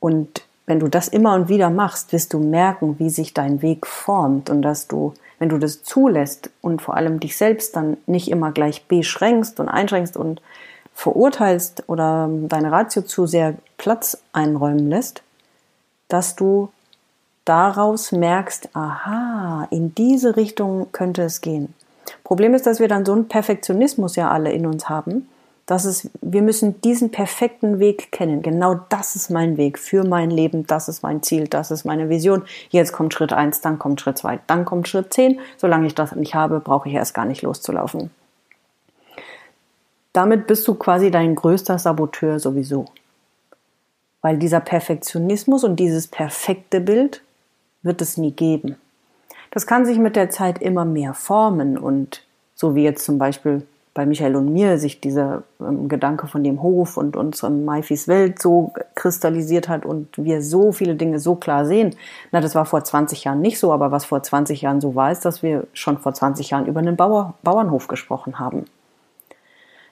Und 0.00 0.42
wenn 0.66 0.80
du 0.80 0.88
das 0.88 1.08
immer 1.08 1.34
und 1.34 1.48
wieder 1.48 1.70
machst, 1.70 2.12
wirst 2.12 2.34
du 2.34 2.40
merken, 2.40 2.98
wie 2.98 3.10
sich 3.10 3.32
dein 3.32 3.62
Weg 3.62 3.86
formt 3.86 4.50
und 4.50 4.62
dass 4.62 4.88
du, 4.88 5.14
wenn 5.38 5.48
du 5.48 5.58
das 5.58 5.82
zulässt 5.82 6.50
und 6.60 6.82
vor 6.82 6.96
allem 6.96 7.20
dich 7.20 7.36
selbst 7.36 7.76
dann 7.76 7.96
nicht 8.06 8.28
immer 8.28 8.50
gleich 8.50 8.86
beschränkst 8.86 9.60
und 9.60 9.68
einschränkst 9.68 10.16
und 10.16 10.42
verurteilst 10.92 11.84
oder 11.88 12.28
deine 12.30 12.72
Ratio 12.72 13.02
zu 13.02 13.26
sehr 13.26 13.54
Platz 13.78 14.18
einräumen 14.32 14.88
lässt, 14.88 15.22
dass 16.08 16.34
du 16.34 16.70
daraus 17.44 18.10
merkst, 18.10 18.70
aha, 18.74 19.68
in 19.70 19.94
diese 19.94 20.36
Richtung 20.36 20.88
könnte 20.92 21.22
es 21.22 21.40
gehen. 21.40 21.74
Problem 22.24 22.54
ist, 22.54 22.66
dass 22.66 22.80
wir 22.80 22.88
dann 22.88 23.04
so 23.04 23.12
einen 23.12 23.28
Perfektionismus 23.28 24.16
ja 24.16 24.30
alle 24.30 24.50
in 24.52 24.66
uns 24.66 24.88
haben, 24.88 25.28
dass 25.66 25.84
es, 25.84 26.08
wir 26.22 26.42
müssen 26.42 26.80
diesen 26.80 27.10
perfekten 27.10 27.80
Weg 27.80 28.12
kennen. 28.12 28.40
Genau 28.40 28.74
das 28.88 29.16
ist 29.16 29.30
mein 29.30 29.56
Weg 29.56 29.80
für 29.80 30.04
mein 30.04 30.30
Leben, 30.30 30.66
das 30.66 30.88
ist 30.88 31.02
mein 31.02 31.24
Ziel, 31.24 31.48
das 31.48 31.72
ist 31.72 31.84
meine 31.84 32.08
Vision. 32.08 32.44
Jetzt 32.70 32.92
kommt 32.92 33.12
Schritt 33.12 33.32
eins, 33.32 33.60
dann 33.60 33.78
kommt 33.80 34.00
Schritt 34.00 34.16
zwei, 34.18 34.38
dann 34.46 34.64
kommt 34.64 34.86
Schritt 34.86 35.12
zehn. 35.12 35.40
Solange 35.56 35.88
ich 35.88 35.94
das 35.96 36.14
nicht 36.14 36.36
habe, 36.36 36.60
brauche 36.60 36.88
ich 36.88 36.94
erst 36.94 37.14
gar 37.14 37.24
nicht 37.24 37.42
loszulaufen. 37.42 38.10
Damit 40.12 40.46
bist 40.46 40.66
du 40.68 40.76
quasi 40.76 41.10
dein 41.10 41.34
größter 41.34 41.78
Saboteur 41.78 42.38
sowieso. 42.38 42.86
Weil 44.22 44.38
dieser 44.38 44.60
Perfektionismus 44.60 45.64
und 45.64 45.76
dieses 45.76 46.06
perfekte 46.06 46.80
Bild 46.80 47.22
wird 47.82 48.00
es 48.00 48.16
nie 48.16 48.30
geben. 48.30 48.76
Das 49.50 49.66
kann 49.66 49.84
sich 49.84 49.98
mit 49.98 50.16
der 50.16 50.30
Zeit 50.30 50.60
immer 50.62 50.84
mehr 50.84 51.12
formen 51.12 51.76
und 51.76 52.22
so 52.54 52.74
wie 52.74 52.84
jetzt 52.84 53.04
zum 53.04 53.18
Beispiel 53.18 53.66
bei 53.96 54.04
Michael 54.04 54.36
und 54.36 54.52
mir 54.52 54.78
sich 54.78 55.00
dieser 55.00 55.42
ähm, 55.58 55.88
Gedanke 55.88 56.26
von 56.26 56.44
dem 56.44 56.62
Hof 56.62 56.98
und 56.98 57.16
unserem 57.16 57.64
Maifis 57.64 58.06
Welt 58.06 58.40
so 58.40 58.74
kristallisiert 58.94 59.68
hat 59.68 59.86
und 59.86 60.18
wir 60.18 60.42
so 60.42 60.70
viele 60.70 60.94
Dinge 60.94 61.18
so 61.18 61.34
klar 61.34 61.64
sehen. 61.64 61.96
Na, 62.30 62.42
das 62.42 62.54
war 62.54 62.66
vor 62.66 62.84
20 62.84 63.24
Jahren 63.24 63.40
nicht 63.40 63.58
so, 63.58 63.72
aber 63.72 63.90
was 63.90 64.04
vor 64.04 64.22
20 64.22 64.60
Jahren 64.60 64.82
so 64.82 64.94
war, 64.94 65.10
ist, 65.10 65.24
dass 65.24 65.42
wir 65.42 65.66
schon 65.72 65.96
vor 65.96 66.12
20 66.12 66.50
Jahren 66.50 66.66
über 66.66 66.80
einen 66.80 66.96
Bauer, 66.96 67.34
Bauernhof 67.42 67.88
gesprochen 67.88 68.38
haben. 68.38 68.66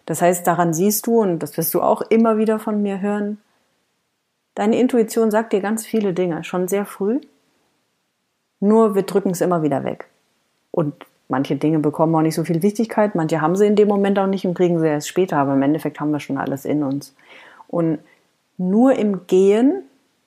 Das 0.04 0.20
heißt, 0.20 0.46
daran 0.46 0.75
siehst 0.75 1.06
du, 1.06 1.23
und 1.23 1.38
das 1.38 1.56
wirst 1.56 1.73
du 1.73 1.80
auch 1.80 2.02
immer 2.02 2.37
wieder 2.37 2.58
von 2.58 2.82
mir 2.82 3.00
hören, 3.00 3.38
deine 4.54 4.78
Intuition 4.78 5.30
sagt 5.30 5.54
dir 5.54 5.62
ganz 5.62 5.87
viele 5.87 6.12
Dinge, 6.12 6.44
schon 6.44 6.68
sehr 6.68 6.84
früh. 6.84 7.20
Nur 8.61 8.94
wir 8.94 9.02
drücken 9.02 9.30
es 9.30 9.40
immer 9.40 9.62
wieder 9.62 9.82
weg. 9.82 10.08
Und 10.70 10.94
Manche 11.28 11.57
Dinge 11.57 11.78
bekommen 11.78 12.14
auch 12.14 12.23
nicht 12.23 12.35
so 12.35 12.45
viel 12.45 12.62
Wichtigkeit, 12.62 13.14
manche 13.14 13.40
haben 13.40 13.57
sie 13.57 13.66
in 13.66 13.76
dem 13.76 13.88
Moment 13.88 14.19
auch 14.19 14.26
nicht 14.26 14.47
und 14.47 14.54
kriegen 14.54 14.78
sie 14.78 14.88
erst 14.88 15.09
später, 15.09 15.38
aber 15.38 15.54
im 15.54 15.62
Endeffekt 15.62 15.99
haben 16.00 16.11
wir 16.11 16.21
schon 16.21 16.38
alles 16.38 16.64
in 16.64 16.83
uns. 16.83 17.14
Und 17.69 17.99
nur 18.59 18.95
im 18.95 19.26
Gehen, 19.26 19.83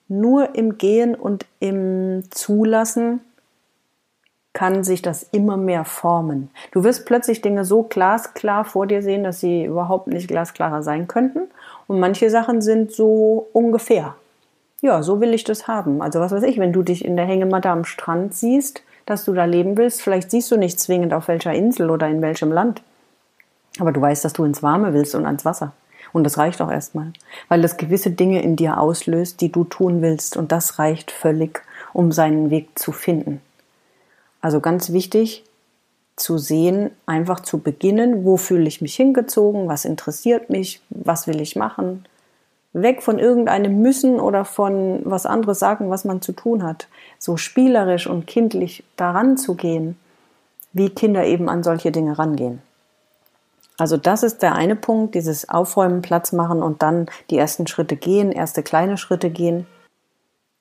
nur 0.08 0.54
im 0.54 0.76
Gehen 0.76 1.14
und 1.14 1.46
im 1.60 2.24
Zulassen 2.30 3.20
kann 4.52 4.82
sich 4.82 5.02
das 5.02 5.22
immer 5.22 5.56
mehr 5.56 5.84
formen. 5.84 6.50
Du 6.72 6.82
wirst 6.82 7.06
plötzlich 7.06 7.42
Dinge 7.42 7.64
so 7.64 7.84
glasklar 7.84 8.64
vor 8.64 8.86
dir 8.88 9.02
sehen, 9.02 9.22
dass 9.22 9.38
sie 9.38 9.64
überhaupt 9.64 10.08
nicht 10.08 10.26
glasklarer 10.26 10.82
sein 10.82 11.06
könnten. 11.06 11.42
Und 11.86 12.00
manche 12.00 12.28
Sachen 12.28 12.60
sind 12.60 12.90
so 12.90 13.46
ungefähr. 13.52 14.16
Ja, 14.80 15.02
so 15.02 15.20
will 15.20 15.32
ich 15.32 15.44
das 15.44 15.68
haben. 15.68 16.02
Also 16.02 16.18
was 16.18 16.32
weiß 16.32 16.42
ich, 16.42 16.58
wenn 16.58 16.72
du 16.72 16.82
dich 16.82 17.04
in 17.04 17.16
der 17.16 17.26
Hängematte 17.26 17.70
am 17.70 17.84
Strand 17.84 18.34
siehst, 18.34 18.82
dass 19.10 19.24
du 19.24 19.32
da 19.32 19.44
leben 19.44 19.76
willst. 19.76 20.02
Vielleicht 20.02 20.30
siehst 20.30 20.50
du 20.50 20.56
nicht 20.56 20.78
zwingend 20.80 21.14
auf 21.14 21.28
welcher 21.28 21.52
Insel 21.52 21.90
oder 21.90 22.08
in 22.08 22.22
welchem 22.22 22.52
Land. 22.52 22.82
Aber 23.78 23.92
du 23.92 24.00
weißt, 24.00 24.24
dass 24.24 24.32
du 24.32 24.44
ins 24.44 24.62
Warme 24.62 24.92
willst 24.92 25.14
und 25.14 25.26
ans 25.26 25.44
Wasser. 25.44 25.72
Und 26.12 26.24
das 26.24 26.38
reicht 26.38 26.60
auch 26.62 26.70
erstmal, 26.70 27.12
weil 27.48 27.60
das 27.60 27.76
gewisse 27.76 28.10
Dinge 28.10 28.42
in 28.42 28.56
dir 28.56 28.80
auslöst, 28.80 29.40
die 29.40 29.52
du 29.52 29.64
tun 29.64 30.00
willst. 30.02 30.36
Und 30.36 30.52
das 30.52 30.78
reicht 30.78 31.10
völlig, 31.10 31.62
um 31.92 32.12
seinen 32.12 32.50
Weg 32.50 32.78
zu 32.78 32.92
finden. 32.92 33.40
Also 34.40 34.60
ganz 34.60 34.92
wichtig 34.92 35.44
zu 36.16 36.38
sehen, 36.38 36.90
einfach 37.06 37.40
zu 37.40 37.58
beginnen, 37.58 38.24
wo 38.24 38.36
fühle 38.36 38.66
ich 38.66 38.80
mich 38.80 38.96
hingezogen, 38.96 39.68
was 39.68 39.84
interessiert 39.84 40.50
mich, 40.50 40.80
was 40.90 41.26
will 41.26 41.40
ich 41.40 41.54
machen, 41.56 42.04
weg 42.72 43.02
von 43.02 43.18
irgendeinem 43.18 43.80
Müssen 43.80 44.20
oder 44.20 44.44
von 44.44 45.00
was 45.04 45.26
anderes 45.26 45.58
sagen, 45.58 45.90
was 45.90 46.04
man 46.04 46.20
zu 46.20 46.32
tun 46.32 46.62
hat. 46.62 46.88
So 47.18 47.36
spielerisch 47.36 48.06
und 48.06 48.26
kindlich 48.26 48.84
daran 48.96 49.36
zu 49.36 49.54
gehen, 49.54 49.98
wie 50.72 50.90
Kinder 50.90 51.24
eben 51.24 51.48
an 51.48 51.62
solche 51.62 51.90
Dinge 51.90 52.18
rangehen. 52.18 52.62
Also 53.78 53.96
das 53.96 54.24
ist 54.24 54.42
der 54.42 54.54
eine 54.54 54.74
Punkt, 54.74 55.14
dieses 55.14 55.48
Aufräumen, 55.48 56.02
Platz 56.02 56.32
machen 56.32 56.62
und 56.62 56.82
dann 56.82 57.06
die 57.30 57.38
ersten 57.38 57.66
Schritte 57.68 57.96
gehen, 57.96 58.32
erste 58.32 58.62
kleine 58.62 58.96
Schritte 58.96 59.30
gehen. 59.30 59.66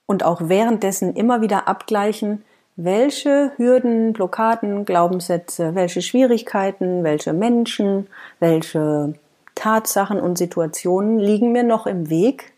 Und 0.05 0.23
auch 0.23 0.41
währenddessen 0.45 1.15
immer 1.15 1.41
wieder 1.41 1.67
abgleichen, 1.67 2.43
welche 2.75 3.51
Hürden, 3.57 4.13
Blockaden, 4.13 4.85
Glaubenssätze, 4.85 5.73
welche 5.73 6.03
Schwierigkeiten, 6.03 7.03
welche 7.03 7.33
Menschen, 7.33 8.07
welche 8.39 9.15
Tatsachen 9.57 10.19
und 10.19 10.37
Situationen 10.37 11.19
liegen 11.19 11.51
mir 11.51 11.63
noch 11.63 11.87
im 11.87 12.09
Weg, 12.09 12.53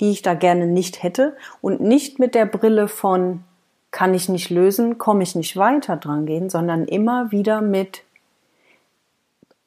die 0.00 0.10
ich 0.10 0.22
da 0.22 0.34
gerne 0.34 0.66
nicht 0.66 1.02
hätte 1.02 1.36
und 1.60 1.80
nicht 1.80 2.18
mit 2.18 2.34
der 2.34 2.46
Brille 2.46 2.88
von 2.88 3.44
kann 3.90 4.12
ich 4.12 4.28
nicht 4.28 4.50
lösen, 4.50 4.98
komme 4.98 5.22
ich 5.22 5.36
nicht 5.36 5.56
weiter 5.56 5.96
dran 5.96 6.26
gehen, 6.26 6.50
sondern 6.50 6.84
immer 6.84 7.30
wieder 7.30 7.60
mit 7.60 8.02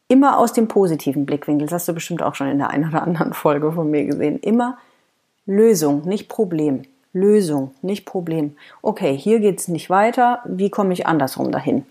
immer 0.09 0.37
aus 0.37 0.51
dem 0.51 0.67
positiven 0.67 1.25
Blickwinkel. 1.25 1.67
Das 1.67 1.73
hast 1.73 1.87
du 1.87 1.93
bestimmt 1.93 2.21
auch 2.21 2.35
schon 2.35 2.49
in 2.49 2.57
der 2.57 2.69
einen 2.69 2.89
oder 2.89 3.03
anderen 3.03 3.33
Folge 3.33 3.71
von 3.71 3.89
mir 3.89 4.05
gesehen. 4.05 4.39
Immer 4.39 4.77
Lösung, 5.45 6.05
nicht 6.05 6.27
Problem. 6.27 6.81
Lösung, 7.13 7.73
nicht 7.81 8.05
Problem. 8.05 8.57
Okay, 8.81 9.17
hier 9.17 9.39
geht's 9.39 9.69
nicht 9.69 9.89
weiter. 9.89 10.41
Wie 10.45 10.69
komme 10.69 10.91
ich 10.91 11.07
andersrum 11.07 11.51
dahin? 11.51 11.85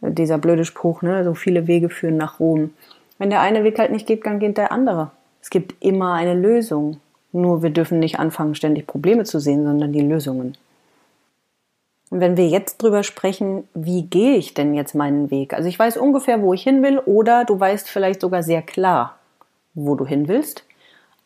Dieser 0.00 0.38
blöde 0.38 0.64
Spruch, 0.64 1.02
ne? 1.02 1.22
So 1.24 1.34
viele 1.34 1.68
Wege 1.68 1.90
führen 1.90 2.16
nach 2.16 2.40
Rom. 2.40 2.70
Wenn 3.18 3.30
der 3.30 3.40
eine 3.40 3.64
Weg 3.64 3.78
halt 3.78 3.90
nicht 3.90 4.06
geht, 4.06 4.24
dann 4.26 4.38
geht 4.38 4.56
der 4.56 4.72
andere. 4.72 5.10
Es 5.42 5.50
gibt 5.50 5.82
immer 5.84 6.14
eine 6.14 6.34
Lösung. 6.34 7.00
Nur 7.32 7.62
wir 7.62 7.70
dürfen 7.70 7.98
nicht 7.98 8.18
anfangen, 8.18 8.54
ständig 8.54 8.86
Probleme 8.86 9.24
zu 9.24 9.38
sehen, 9.38 9.64
sondern 9.64 9.92
die 9.92 10.00
Lösungen. 10.00 10.56
Und 12.10 12.20
wenn 12.20 12.36
wir 12.36 12.48
jetzt 12.48 12.82
drüber 12.82 13.02
sprechen, 13.02 13.68
wie 13.74 14.02
gehe 14.02 14.36
ich 14.36 14.54
denn 14.54 14.72
jetzt 14.72 14.94
meinen 14.94 15.30
Weg? 15.30 15.52
Also 15.52 15.68
ich 15.68 15.78
weiß 15.78 15.98
ungefähr, 15.98 16.40
wo 16.40 16.54
ich 16.54 16.62
hin 16.62 16.82
will, 16.82 16.98
oder 16.98 17.44
du 17.44 17.58
weißt 17.58 17.88
vielleicht 17.88 18.22
sogar 18.22 18.42
sehr 18.42 18.62
klar, 18.62 19.18
wo 19.74 19.94
du 19.94 20.06
hin 20.06 20.26
willst, 20.26 20.64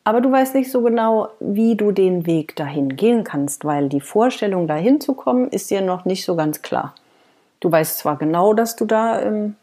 aber 0.04 0.20
du 0.20 0.32
weißt 0.32 0.56
nicht 0.56 0.72
so 0.72 0.82
genau, 0.82 1.28
wie 1.38 1.76
du 1.76 1.92
den 1.92 2.26
Weg 2.26 2.56
dahin 2.56 2.96
gehen 2.96 3.22
kannst, 3.22 3.64
weil 3.64 3.88
die 3.88 4.00
Vorstellung, 4.00 4.66
dahin 4.66 5.00
zu 5.00 5.14
kommen, 5.14 5.48
ist 5.48 5.70
dir 5.70 5.80
noch 5.80 6.04
nicht 6.04 6.24
so 6.24 6.34
ganz 6.34 6.62
klar. 6.62 6.94
Du 7.60 7.70
weißt 7.70 7.98
zwar 7.98 8.16
genau, 8.16 8.52
dass 8.52 8.74
du 8.74 8.84
da 8.84 9.22
ähm, 9.22 9.54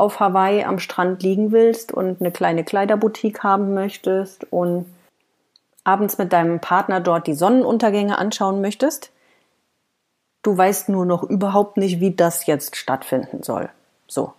auf 0.00 0.18
Hawaii 0.18 0.64
am 0.64 0.78
Strand 0.78 1.22
liegen 1.22 1.52
willst 1.52 1.92
und 1.92 2.20
eine 2.20 2.32
kleine 2.32 2.64
Kleiderboutique 2.64 3.42
haben 3.42 3.74
möchtest 3.74 4.50
und 4.50 4.86
abends 5.84 6.18
mit 6.18 6.32
deinem 6.32 6.60
Partner 6.60 7.00
dort 7.00 7.26
die 7.26 7.34
Sonnenuntergänge 7.34 8.18
anschauen 8.18 8.60
möchtest. 8.60 9.10
Du 10.42 10.56
weißt 10.56 10.88
nur 10.88 11.04
noch 11.04 11.22
überhaupt 11.22 11.76
nicht, 11.76 12.00
wie 12.00 12.12
das 12.12 12.46
jetzt 12.46 12.76
stattfinden 12.76 13.42
soll. 13.42 13.68
So. 14.06 14.32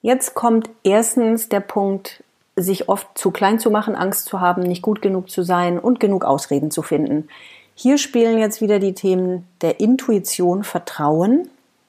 Jetzt 0.00 0.34
kommt 0.34 0.70
erstens 0.84 1.48
der 1.48 1.60
Punkt, 1.60 2.22
sich 2.56 2.88
oft 2.88 3.06
zu 3.16 3.30
klein 3.30 3.58
zu 3.58 3.70
machen, 3.70 3.94
Angst 3.94 4.26
zu 4.26 4.40
haben, 4.40 4.62
nicht 4.62 4.82
gut 4.82 5.02
genug 5.02 5.30
zu 5.30 5.42
sein 5.42 5.78
und 5.78 6.00
genug 6.00 6.24
Ausreden 6.24 6.70
zu 6.70 6.82
finden. 6.82 7.28
Hier 7.74 7.98
spielen 7.98 8.38
jetzt 8.38 8.60
wieder 8.60 8.78
die 8.78 8.94
Themen 8.94 9.48
der 9.60 9.80
Intuition, 9.80 10.62
Vertrauen, 10.62 11.48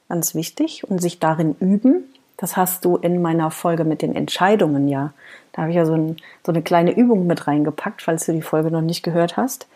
ganz 0.10 0.36
wichtig, 0.36 0.90
und 0.90 1.02
sich 1.02 1.20
darin 1.20 1.56
üben. 1.60 2.06
Das 2.38 2.58
hast 2.58 2.84
du 2.86 2.98
in 2.98 3.22
meiner 3.22 3.52
Folge 3.52 3.84
mit 3.84 4.02
den 4.02 4.16
Entscheidungen 4.16 4.88
ja. 4.88 5.14
Da 5.52 5.62
habe 5.62 5.72
ich 5.72 5.78
ja 5.78 5.86
so, 5.86 5.94
ein, 5.94 6.18
so 6.46 6.52
eine 6.52 6.64
kleine 6.64 6.92
Übung 6.96 7.28
mit 7.28 7.48
reingepackt, 7.48 8.02
falls 8.02 8.26
du 8.26 8.34
die 8.34 8.42
Folge 8.42 8.72
noch 8.72 8.82
nicht 8.82 9.04
gehört 9.04 9.38
hast, 9.38 9.68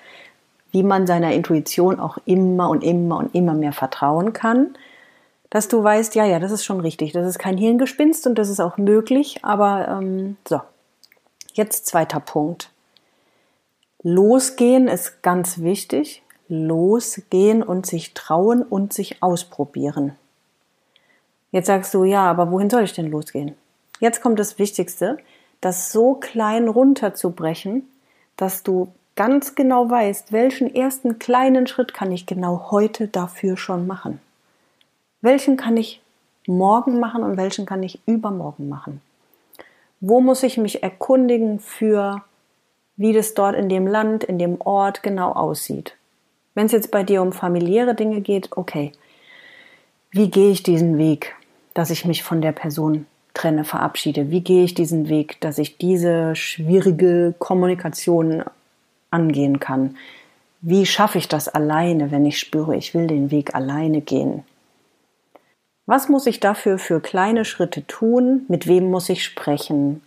wie 0.71 0.83
man 0.83 1.07
seiner 1.07 1.33
Intuition 1.33 1.99
auch 1.99 2.17
immer 2.25 2.69
und 2.69 2.83
immer 2.83 3.17
und 3.17 3.33
immer 3.35 3.53
mehr 3.53 3.73
vertrauen 3.73 4.33
kann. 4.33 4.75
Dass 5.49 5.67
du 5.67 5.81
weißt, 5.81 6.15
ja, 6.15 6.25
ja, 6.25 6.39
das 6.39 6.51
ist 6.51 6.65
schon 6.65 6.81
richtig. 6.81 7.13
Das 7.13 7.25
ist 7.25 7.39
kein 7.39 7.57
Hirngespinst 7.57 8.27
und 8.27 8.35
das 8.35 8.49
ist 8.49 8.59
auch 8.59 8.77
möglich. 8.77 9.39
Aber 9.43 9.87
ähm, 9.87 10.35
so, 10.47 10.59
jetzt 11.53 11.85
zweiter 11.85 12.19
Punkt. 12.19 12.69
Losgehen 14.03 14.87
ist 14.87 15.21
ganz 15.21 15.59
wichtig. 15.59 16.23
Losgehen 16.49 17.63
und 17.63 17.85
sich 17.85 18.13
trauen 18.13 18.61
und 18.61 18.93
sich 18.93 19.21
ausprobieren. 19.21 20.15
Jetzt 21.51 21.67
sagst 21.67 21.93
du, 21.93 22.03
ja, 22.03 22.29
aber 22.29 22.51
wohin 22.51 22.69
soll 22.69 22.83
ich 22.83 22.93
denn 22.93 23.09
losgehen? 23.09 23.55
Jetzt 23.99 24.21
kommt 24.21 24.39
das 24.39 24.59
Wichtigste, 24.59 25.17
das 25.61 25.91
so 25.91 26.15
klein 26.15 26.67
runterzubrechen, 26.67 27.87
dass 28.35 28.63
du 28.63 28.89
ganz 29.15 29.55
genau 29.55 29.89
weißt, 29.89 30.31
welchen 30.31 30.73
ersten 30.73 31.19
kleinen 31.19 31.67
Schritt 31.67 31.93
kann 31.93 32.11
ich 32.11 32.25
genau 32.25 32.71
heute 32.71 33.07
dafür 33.07 33.57
schon 33.57 33.87
machen. 33.87 34.19
Welchen 35.21 35.57
kann 35.57 35.77
ich 35.77 36.01
morgen 36.47 36.99
machen 36.99 37.23
und 37.23 37.37
welchen 37.37 37.65
kann 37.65 37.83
ich 37.83 37.99
übermorgen 38.05 38.69
machen. 38.69 39.01
Wo 39.99 40.21
muss 40.21 40.43
ich 40.43 40.57
mich 40.57 40.83
erkundigen 40.83 41.59
für, 41.59 42.23
wie 42.95 43.13
das 43.13 43.33
dort 43.33 43.55
in 43.55 43.69
dem 43.69 43.87
Land, 43.87 44.23
in 44.23 44.37
dem 44.37 44.61
Ort 44.61 45.01
genau 45.01 45.31
aussieht? 45.31 45.95
Wenn 46.53 46.67
es 46.67 46.71
jetzt 46.71 46.91
bei 46.91 47.03
dir 47.03 47.21
um 47.21 47.33
familiäre 47.33 47.95
Dinge 47.95 48.21
geht, 48.21 48.55
okay, 48.55 48.91
wie 50.11 50.29
gehe 50.29 50.51
ich 50.51 50.63
diesen 50.63 50.97
Weg, 50.97 51.35
dass 51.77 51.91
ich 51.91 52.05
mich 52.05 52.23
von 52.23 52.41
der 52.41 52.53
Person 52.53 53.05
trenne, 53.35 53.63
verabschiede? 53.63 54.31
Wie 54.31 54.41
gehe 54.41 54.63
ich 54.63 54.73
diesen 54.73 55.09
Weg, 55.09 55.39
dass 55.41 55.59
ich 55.59 55.77
diese 55.77 56.35
schwierige 56.35 57.35
Kommunikation 57.37 58.43
angehen 59.11 59.59
kann? 59.59 59.95
Wie 60.61 60.87
schaffe 60.87 61.19
ich 61.19 61.27
das 61.27 61.47
alleine, 61.47 62.09
wenn 62.09 62.25
ich 62.25 62.39
spüre, 62.39 62.75
ich 62.75 62.95
will 62.95 63.05
den 63.05 63.29
Weg 63.29 63.53
alleine 63.53 64.01
gehen? 64.01 64.43
Was 65.85 66.09
muss 66.09 66.25
ich 66.25 66.39
dafür 66.39 66.79
für 66.79 66.99
kleine 66.99 67.45
Schritte 67.45 67.85
tun? 67.85 68.41
Mit 68.47 68.67
wem 68.67 68.89
muss 68.89 69.07
ich 69.07 69.23
sprechen? 69.23 70.01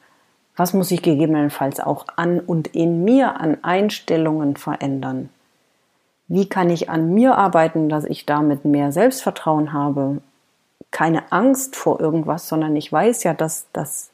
Was 0.57 0.75
muss 0.75 0.91
ich 0.91 1.03
gegebenenfalls 1.03 1.79
auch 1.79 2.07
an 2.17 2.41
und 2.41 2.67
in 2.67 3.05
mir 3.05 3.41
an 3.41 3.63
Einstellungen 3.63 4.57
verändern? 4.57 5.29
Wie 6.27 6.49
kann 6.49 6.69
ich 6.69 6.91
an 6.91 7.15
mir 7.15 7.39
arbeiten, 7.39 7.89
dass 7.89 8.05
ich 8.05 8.27
damit 8.27 8.65
mehr 8.65 8.91
Selbstvertrauen 8.91 9.73
habe? 9.73 10.21
Keine 10.91 11.31
Angst 11.33 11.77
vor 11.77 12.01
irgendwas, 12.01 12.49
sondern 12.49 12.75
ich 12.77 12.93
weiß 12.93 13.23
ja, 13.23 13.35
dass, 13.35 13.67
dass 13.73 14.11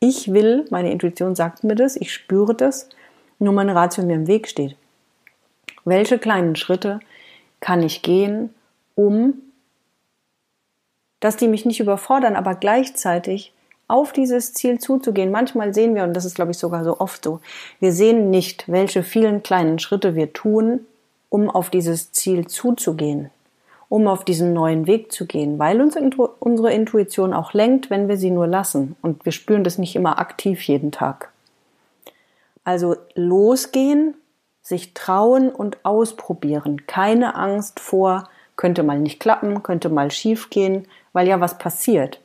ich 0.00 0.32
will, 0.32 0.66
meine 0.70 0.92
Intuition 0.92 1.34
sagt 1.34 1.64
mir 1.64 1.74
das, 1.74 1.96
ich 1.96 2.12
spüre 2.12 2.54
das, 2.54 2.88
nur 3.38 3.52
meine 3.52 3.74
Ratio 3.74 4.04
mir 4.04 4.16
im 4.16 4.26
Weg 4.26 4.48
steht. 4.48 4.76
Welche 5.84 6.18
kleinen 6.18 6.56
Schritte 6.56 7.00
kann 7.60 7.82
ich 7.82 8.02
gehen, 8.02 8.54
um, 8.94 9.34
dass 11.20 11.36
die 11.36 11.48
mich 11.48 11.64
nicht 11.64 11.80
überfordern, 11.80 12.36
aber 12.36 12.54
gleichzeitig 12.54 13.52
auf 13.88 14.12
dieses 14.12 14.54
Ziel 14.54 14.78
zuzugehen. 14.78 15.30
Manchmal 15.30 15.74
sehen 15.74 15.94
wir, 15.94 16.04
und 16.04 16.14
das 16.14 16.24
ist, 16.24 16.34
glaube 16.34 16.50
ich, 16.50 16.58
sogar 16.58 16.84
so 16.84 17.00
oft 17.00 17.24
so, 17.24 17.40
wir 17.80 17.92
sehen 17.92 18.30
nicht, 18.30 18.68
welche 18.68 19.02
vielen 19.02 19.42
kleinen 19.42 19.78
Schritte 19.78 20.14
wir 20.14 20.32
tun, 20.32 20.86
um 21.28 21.50
auf 21.50 21.70
dieses 21.70 22.12
Ziel 22.12 22.46
zuzugehen, 22.46 23.30
um 23.88 24.08
auf 24.08 24.24
diesen 24.24 24.52
neuen 24.52 24.86
Weg 24.86 25.12
zu 25.12 25.26
gehen, 25.26 25.58
weil 25.58 25.80
uns 25.80 25.96
unsere 26.40 26.72
Intuition 26.72 27.32
auch 27.32 27.52
lenkt, 27.52 27.90
wenn 27.90 28.08
wir 28.08 28.16
sie 28.16 28.30
nur 28.30 28.46
lassen. 28.46 28.96
Und 29.02 29.24
wir 29.24 29.32
spüren 29.32 29.64
das 29.64 29.78
nicht 29.78 29.96
immer 29.96 30.18
aktiv 30.18 30.62
jeden 30.62 30.92
Tag. 30.92 31.30
Also 32.64 32.96
losgehen, 33.14 34.14
sich 34.62 34.94
trauen 34.94 35.50
und 35.50 35.84
ausprobieren. 35.84 36.86
Keine 36.86 37.34
Angst 37.34 37.80
vor, 37.80 38.28
könnte 38.56 38.82
mal 38.82 38.98
nicht 38.98 39.20
klappen, 39.20 39.62
könnte 39.62 39.90
mal 39.90 40.10
schief 40.10 40.48
gehen, 40.48 40.86
weil 41.12 41.28
ja 41.28 41.40
was 41.40 41.58
passiert. 41.58 42.20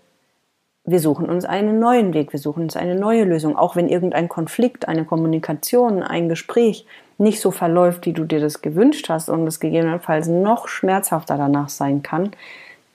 Wir 0.86 1.00
suchen 1.00 1.30
uns 1.30 1.46
einen 1.46 1.80
neuen 1.80 2.14
Weg, 2.14 2.32
wir 2.32 2.40
suchen 2.40 2.64
uns 2.64 2.78
eine 2.78 2.96
neue 2.96 3.26
Lösung, 3.26 3.58
auch 3.58 3.76
wenn 3.76 3.90
irgendein 3.90 4.30
Konflikt, 4.30 4.88
eine 4.88 5.06
Kommunikation, 5.06 6.02
ein 6.02 6.30
Gespräch 6.30 6.86
nicht 7.20 7.42
so 7.42 7.52
verläuft, 7.52 8.06
wie 8.06 8.14
du 8.14 8.24
dir 8.24 8.40
das 8.40 8.62
gewünscht 8.62 9.10
hast 9.10 9.30
und 9.30 9.46
es 9.46 9.60
gegebenenfalls 9.60 10.28
noch 10.28 10.68
schmerzhafter 10.68 11.38
danach 11.38 11.70
sein 11.70 12.02
kann, 12.02 12.32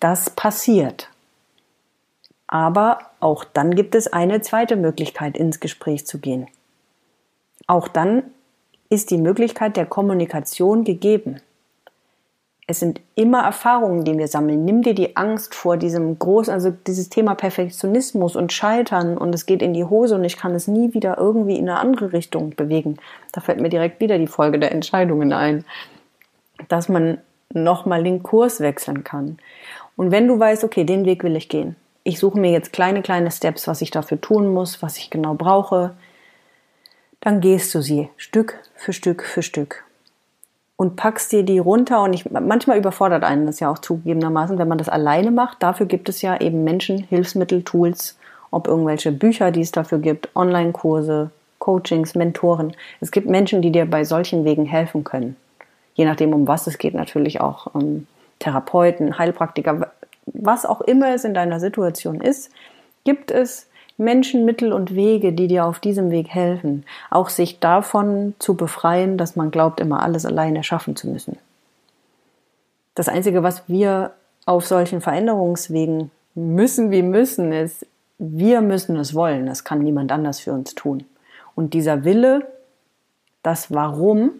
das 0.01 0.31
passiert. 0.31 1.11
Aber 2.47 2.99
auch 3.21 3.45
dann 3.45 3.75
gibt 3.75 3.95
es 3.95 4.13
eine 4.13 4.41
zweite 4.41 4.77
Möglichkeit, 4.77 5.37
ins 5.37 5.61
Gespräch 5.61 6.07
zu 6.07 6.19
gehen. 6.19 6.47
Auch 7.67 7.89
dann 7.89 8.25
ist 8.91 9.11
die 9.11 9.19
Möglichkeit 9.19 9.77
der 9.77 9.87
Kommunikation 9.87 10.85
gegeben. 10.85 11.41
Es 12.67 12.81
sind 12.81 13.01
immer 13.15 13.43
Erfahrungen, 13.43 14.05
die 14.05 14.17
wir 14.17 14.27
sammeln. 14.27 14.65
Nimm 14.65 14.83
dir 14.83 14.95
die 14.95 15.17
Angst 15.17 15.55
vor 15.55 15.77
diesem 15.77 16.19
großen, 16.19 16.53
also 16.53 16.71
dieses 16.71 17.11
Thema 17.11 17.35
Perfektionismus 17.35 18.37
und 18.37 18.53
Scheitern 18.53 19.19
und 19.19 19.35
es 19.35 19.45
geht 19.45 19.61
in 19.61 19.75
die 19.75 19.85
Hose 19.85 20.15
und 20.15 20.25
ich 20.25 20.39
kann 20.39 20.55
es 20.55 20.67
nie 20.67 20.95
wieder 20.95 21.19
irgendwie 21.19 21.59
in 21.59 21.69
eine 21.69 21.79
andere 21.79 22.13
Richtung 22.13 22.55
bewegen. 22.57 22.97
Da 23.33 23.41
fällt 23.41 23.61
mir 23.61 23.69
direkt 23.69 24.01
wieder 24.01 24.19
die 24.19 24.27
Folge 24.27 24.59
der 24.59 24.73
Entscheidungen 24.73 25.33
ein, 25.33 25.65
dass 26.69 26.89
man 26.89 27.19
nochmal 27.53 28.03
den 28.03 28.23
Kurs 28.23 28.61
wechseln 28.61 29.05
kann. 29.05 29.39
Und 29.97 30.11
wenn 30.11 30.27
du 30.27 30.39
weißt, 30.39 30.65
okay, 30.65 30.85
den 30.85 31.05
Weg 31.05 31.23
will 31.23 31.37
ich 31.37 31.49
gehen. 31.49 31.77
Ich 32.03 32.19
suche 32.19 32.39
mir 32.39 32.51
jetzt 32.51 32.73
kleine, 32.73 33.03
kleine 33.03 33.31
Steps, 33.31 33.69
was 33.69 33.83
ich 33.83 33.91
dafür 33.91 34.21
tun 34.21 34.53
muss, 34.53 34.83
was 34.83 34.97
ich 34.97 35.11
genau 35.11 35.35
brauche 35.35 35.95
dann 37.25 37.41
gehst 37.41 37.75
du 37.75 37.81
sie 37.81 38.11
Stück 38.19 38.59
für 38.77 38.93
Stück 38.93 39.25
für 39.25 39.43
Stück 39.43 39.85
und 40.77 40.97
packst 40.97 41.31
dir 41.33 41.45
die 41.45 41.59
runter 41.59 42.03
und 42.03 42.13
ich, 42.13 42.29
manchmal 42.31 42.79
überfordert 42.79 43.23
einen 43.23 43.47
das 43.47 43.61
ja 43.61 43.71
auch 43.71 43.79
zugegebenermaßen, 43.79 44.59
wenn 44.59 44.69
man 44.69 44.79
das 44.79 44.89
alleine 44.89 45.31
macht. 45.31 45.63
Dafür 45.63 45.87
gibt 45.87 46.09
es 46.09 46.21
ja 46.23 46.41
eben 46.41 46.65
Menschen, 46.65 46.99
Hilfsmittel, 46.99 47.63
Tools, 47.63 48.19
ob 48.51 48.67
irgendwelche 48.67 49.13
Bücher, 49.13 49.51
die 49.51 49.61
es 49.61 49.73
dafür 49.73 49.99
gibt, 49.99 50.35
Online-Kurse, 50.35 51.31
Coachings, 51.59 52.15
Mentoren. 52.15 52.75
Es 53.01 53.11
gibt 53.11 53.29
Menschen, 53.29 53.63
die 53.63 53.71
dir 53.71 53.87
bei 53.87 54.05
solchen 54.05 54.45
Wegen 54.45 54.67
helfen 54.67 55.05
können. 55.05 55.37
Je 55.95 56.05
nachdem, 56.05 56.35
um 56.35 56.49
was 56.49 56.67
es 56.67 56.79
geht, 56.79 56.95
natürlich 56.95 57.41
auch 57.41 57.73
um 57.73 58.07
Therapeuten, 58.41 59.17
Heilpraktiker, 59.17 59.93
was 60.27 60.67
auch 60.67 60.81
immer 60.81 61.15
es 61.15 61.25
in 61.25 61.35
deiner 61.35 61.61
Situation 61.61 62.21
ist, 62.21 62.51
gibt 63.05 63.31
es 63.31 63.69
Menschen, 63.97 64.45
Mittel 64.45 64.73
und 64.73 64.95
Wege, 64.95 65.33
die 65.33 65.47
dir 65.47 65.67
auf 65.67 65.79
diesem 65.79 66.11
Weg 66.11 66.29
helfen, 66.29 66.85
auch 67.11 67.29
sich 67.29 67.61
davon 67.61 68.35
zu 68.39 68.55
befreien, 68.55 69.19
dass 69.19 69.37
man 69.37 69.51
glaubt, 69.51 69.81
immer 69.81 70.03
alles 70.03 70.27
alleine 70.27 70.65
schaffen 70.65 70.97
zu 70.97 71.09
müssen. 71.09 71.39
Das 72.95 73.09
Einzige, 73.09 73.43
was 73.43 73.69
wir 73.69 74.13
auf 74.47 74.67
solchen 74.67 75.01
Veränderungswegen 75.01 76.11
müssen, 76.35 76.91
wie 76.91 77.03
müssen, 77.03 77.53
ist, 77.53 77.87
wir 78.19 78.61
müssen 78.61 78.97
es 78.97 79.15
wollen. 79.15 79.47
Das 79.47 79.65
kann 79.65 79.81
niemand 79.81 80.13
anders 80.13 80.41
für 80.41 80.53
uns 80.53 80.75
tun. 80.75 81.05
Und 81.55 81.75
dieser 81.75 82.05
Wille, 82.05 82.47
das 83.43 83.73
Warum, 83.73 84.31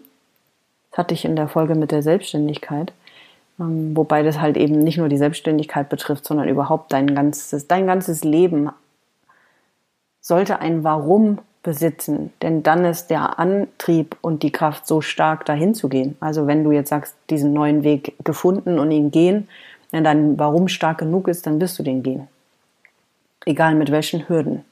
das 0.91 0.99
hatte 0.99 1.13
ich 1.13 1.25
in 1.25 1.35
der 1.35 1.47
Folge 1.47 1.75
mit 1.75 1.91
der 1.91 2.01
Selbstständigkeit, 2.01 2.93
ähm, 3.59 3.95
wobei 3.95 4.23
das 4.23 4.39
halt 4.39 4.57
eben 4.57 4.79
nicht 4.79 4.97
nur 4.97 5.09
die 5.09 5.17
Selbstständigkeit 5.17 5.89
betrifft, 5.89 6.25
sondern 6.25 6.49
überhaupt 6.49 6.91
dein 6.91 7.15
ganzes, 7.15 7.67
dein 7.67 7.87
ganzes 7.87 8.23
Leben 8.23 8.69
sollte 10.25 10.59
ein 10.59 10.83
Warum 10.83 11.37
besitzen, 11.61 12.33
denn 12.41 12.63
dann 12.63 12.83
ist 12.83 13.11
der 13.11 13.37
Antrieb 13.37 14.17
und 14.21 14.41
die 14.41 14.51
Kraft 14.51 14.87
so 14.87 14.99
stark, 15.01 15.45
dahin 15.45 15.75
zu 15.75 15.87
gehen. 15.87 16.17
Also 16.19 16.47
wenn 16.47 16.63
du 16.63 16.71
jetzt 16.71 16.89
sagst, 16.89 17.15
diesen 17.29 17.53
neuen 17.53 17.83
Weg 17.83 18.15
gefunden 18.23 18.79
und 18.79 18.89
ihn 18.89 19.11
gehen, 19.11 19.47
wenn 19.91 20.03
dein 20.03 20.39
Warum 20.39 20.67
stark 20.67 20.97
genug 20.97 21.27
ist, 21.27 21.45
dann 21.45 21.61
wirst 21.61 21.77
du 21.77 21.83
den 21.83 22.01
gehen. 22.01 22.27
Egal 23.45 23.75
mit 23.75 23.91
welchen 23.91 24.27
Hürden. 24.27 24.65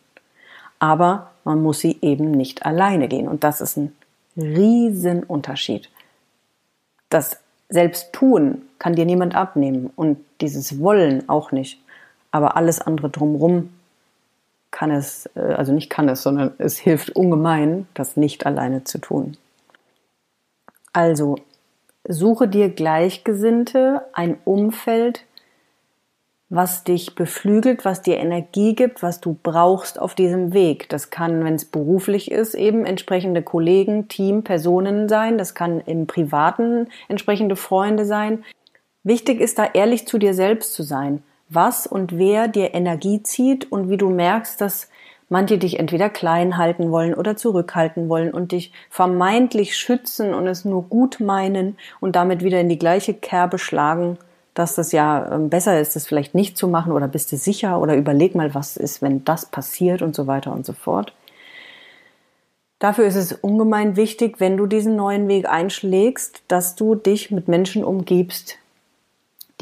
Aber 0.79 1.29
man 1.43 1.61
muss 1.61 1.81
sie 1.81 1.99
eben 2.01 2.31
nicht 2.31 2.65
alleine 2.65 3.07
gehen. 3.07 3.27
Und 3.27 3.43
das 3.43 3.61
ist 3.61 3.77
ein 3.77 3.95
Riesenunterschied. 4.35 5.87
Das 7.09 7.37
Selbsttun 7.69 8.63
kann 8.79 8.95
dir 8.95 9.05
niemand 9.05 9.35
abnehmen 9.35 9.91
und 9.95 10.17
dieses 10.41 10.79
Wollen 10.79 11.29
auch 11.29 11.51
nicht. 11.51 11.79
Aber 12.31 12.57
alles 12.57 12.81
andere 12.81 13.11
drumherum 13.11 13.69
kann 14.73 14.91
es, 14.91 15.29
äh, 15.35 15.39
also 15.39 15.71
nicht 15.71 15.89
kann 15.89 16.09
es, 16.09 16.23
sondern 16.23 16.51
es 16.57 16.77
hilft 16.77 17.15
ungemein, 17.15 17.87
das 17.93 18.17
nicht 18.17 18.45
alleine 18.45 18.83
zu 18.83 18.97
tun. 18.97 19.37
Also 20.91 21.37
suche 22.05 22.49
dir 22.49 22.69
Gleichgesinnte, 22.69 24.01
ein 24.11 24.37
Umfeld, 24.43 25.23
was 26.49 26.83
dich 26.83 27.15
beflügelt, 27.15 27.85
was 27.85 28.01
dir 28.01 28.17
Energie 28.17 28.75
gibt, 28.75 29.01
was 29.01 29.21
du 29.21 29.37
brauchst 29.41 29.99
auf 29.99 30.13
diesem 30.13 30.53
Weg. 30.53 30.89
Das 30.89 31.09
kann, 31.09 31.43
wenn 31.43 31.55
es 31.55 31.65
beruflich 31.65 32.29
ist, 32.29 32.53
eben 32.53 32.85
entsprechende 32.85 33.41
Kollegen, 33.41 34.07
Team, 34.07 34.43
Personen 34.43 35.09
sein. 35.09 35.37
Das 35.37 35.55
kann 35.55 35.79
im 35.81 36.05
Privaten 36.05 36.89
entsprechende 37.07 37.55
Freunde 37.55 38.05
sein. 38.05 38.43
Wichtig 39.03 39.41
ist 39.41 39.57
da 39.57 39.65
ehrlich 39.73 40.07
zu 40.07 40.19
dir 40.19 40.33
selbst 40.33 40.73
zu 40.73 40.83
sein 40.83 41.23
was 41.55 41.87
und 41.87 42.17
wer 42.17 42.47
dir 42.47 42.73
Energie 42.73 43.23
zieht 43.23 43.71
und 43.71 43.89
wie 43.89 43.97
du 43.97 44.09
merkst, 44.09 44.59
dass 44.59 44.89
manche 45.29 45.57
dich 45.57 45.79
entweder 45.79 46.09
klein 46.09 46.57
halten 46.57 46.91
wollen 46.91 47.13
oder 47.13 47.35
zurückhalten 47.35 48.09
wollen 48.09 48.33
und 48.33 48.51
dich 48.51 48.71
vermeintlich 48.89 49.75
schützen 49.75 50.33
und 50.33 50.47
es 50.47 50.63
nur 50.65 50.83
gut 50.83 51.19
meinen 51.19 51.77
und 51.99 52.15
damit 52.15 52.43
wieder 52.43 52.59
in 52.59 52.69
die 52.69 52.77
gleiche 52.79 53.13
Kerbe 53.13 53.57
schlagen, 53.57 54.17
dass 54.53 54.75
das 54.75 54.91
ja 54.91 55.31
ähm, 55.33 55.49
besser 55.49 55.79
ist, 55.79 55.95
das 55.95 56.05
vielleicht 56.05 56.35
nicht 56.35 56.57
zu 56.57 56.67
machen 56.67 56.91
oder 56.91 57.07
bist 57.07 57.31
du 57.31 57.37
sicher 57.37 57.79
oder 57.81 57.95
überleg 57.95 58.35
mal, 58.35 58.53
was 58.53 58.77
ist, 58.77 59.01
wenn 59.01 59.25
das 59.25 59.47
passiert 59.47 60.01
und 60.01 60.15
so 60.15 60.27
weiter 60.27 60.53
und 60.53 60.65
so 60.65 60.73
fort. 60.73 61.13
Dafür 62.77 63.05
ist 63.05 63.15
es 63.15 63.31
ungemein 63.31 63.95
wichtig, 63.95 64.39
wenn 64.39 64.57
du 64.57 64.67
diesen 64.67 64.95
neuen 64.95 65.27
Weg 65.29 65.49
einschlägst, 65.49 66.43
dass 66.47 66.75
du 66.75 66.95
dich 66.95 67.31
mit 67.31 67.47
Menschen 67.47 67.83
umgibst, 67.83 68.57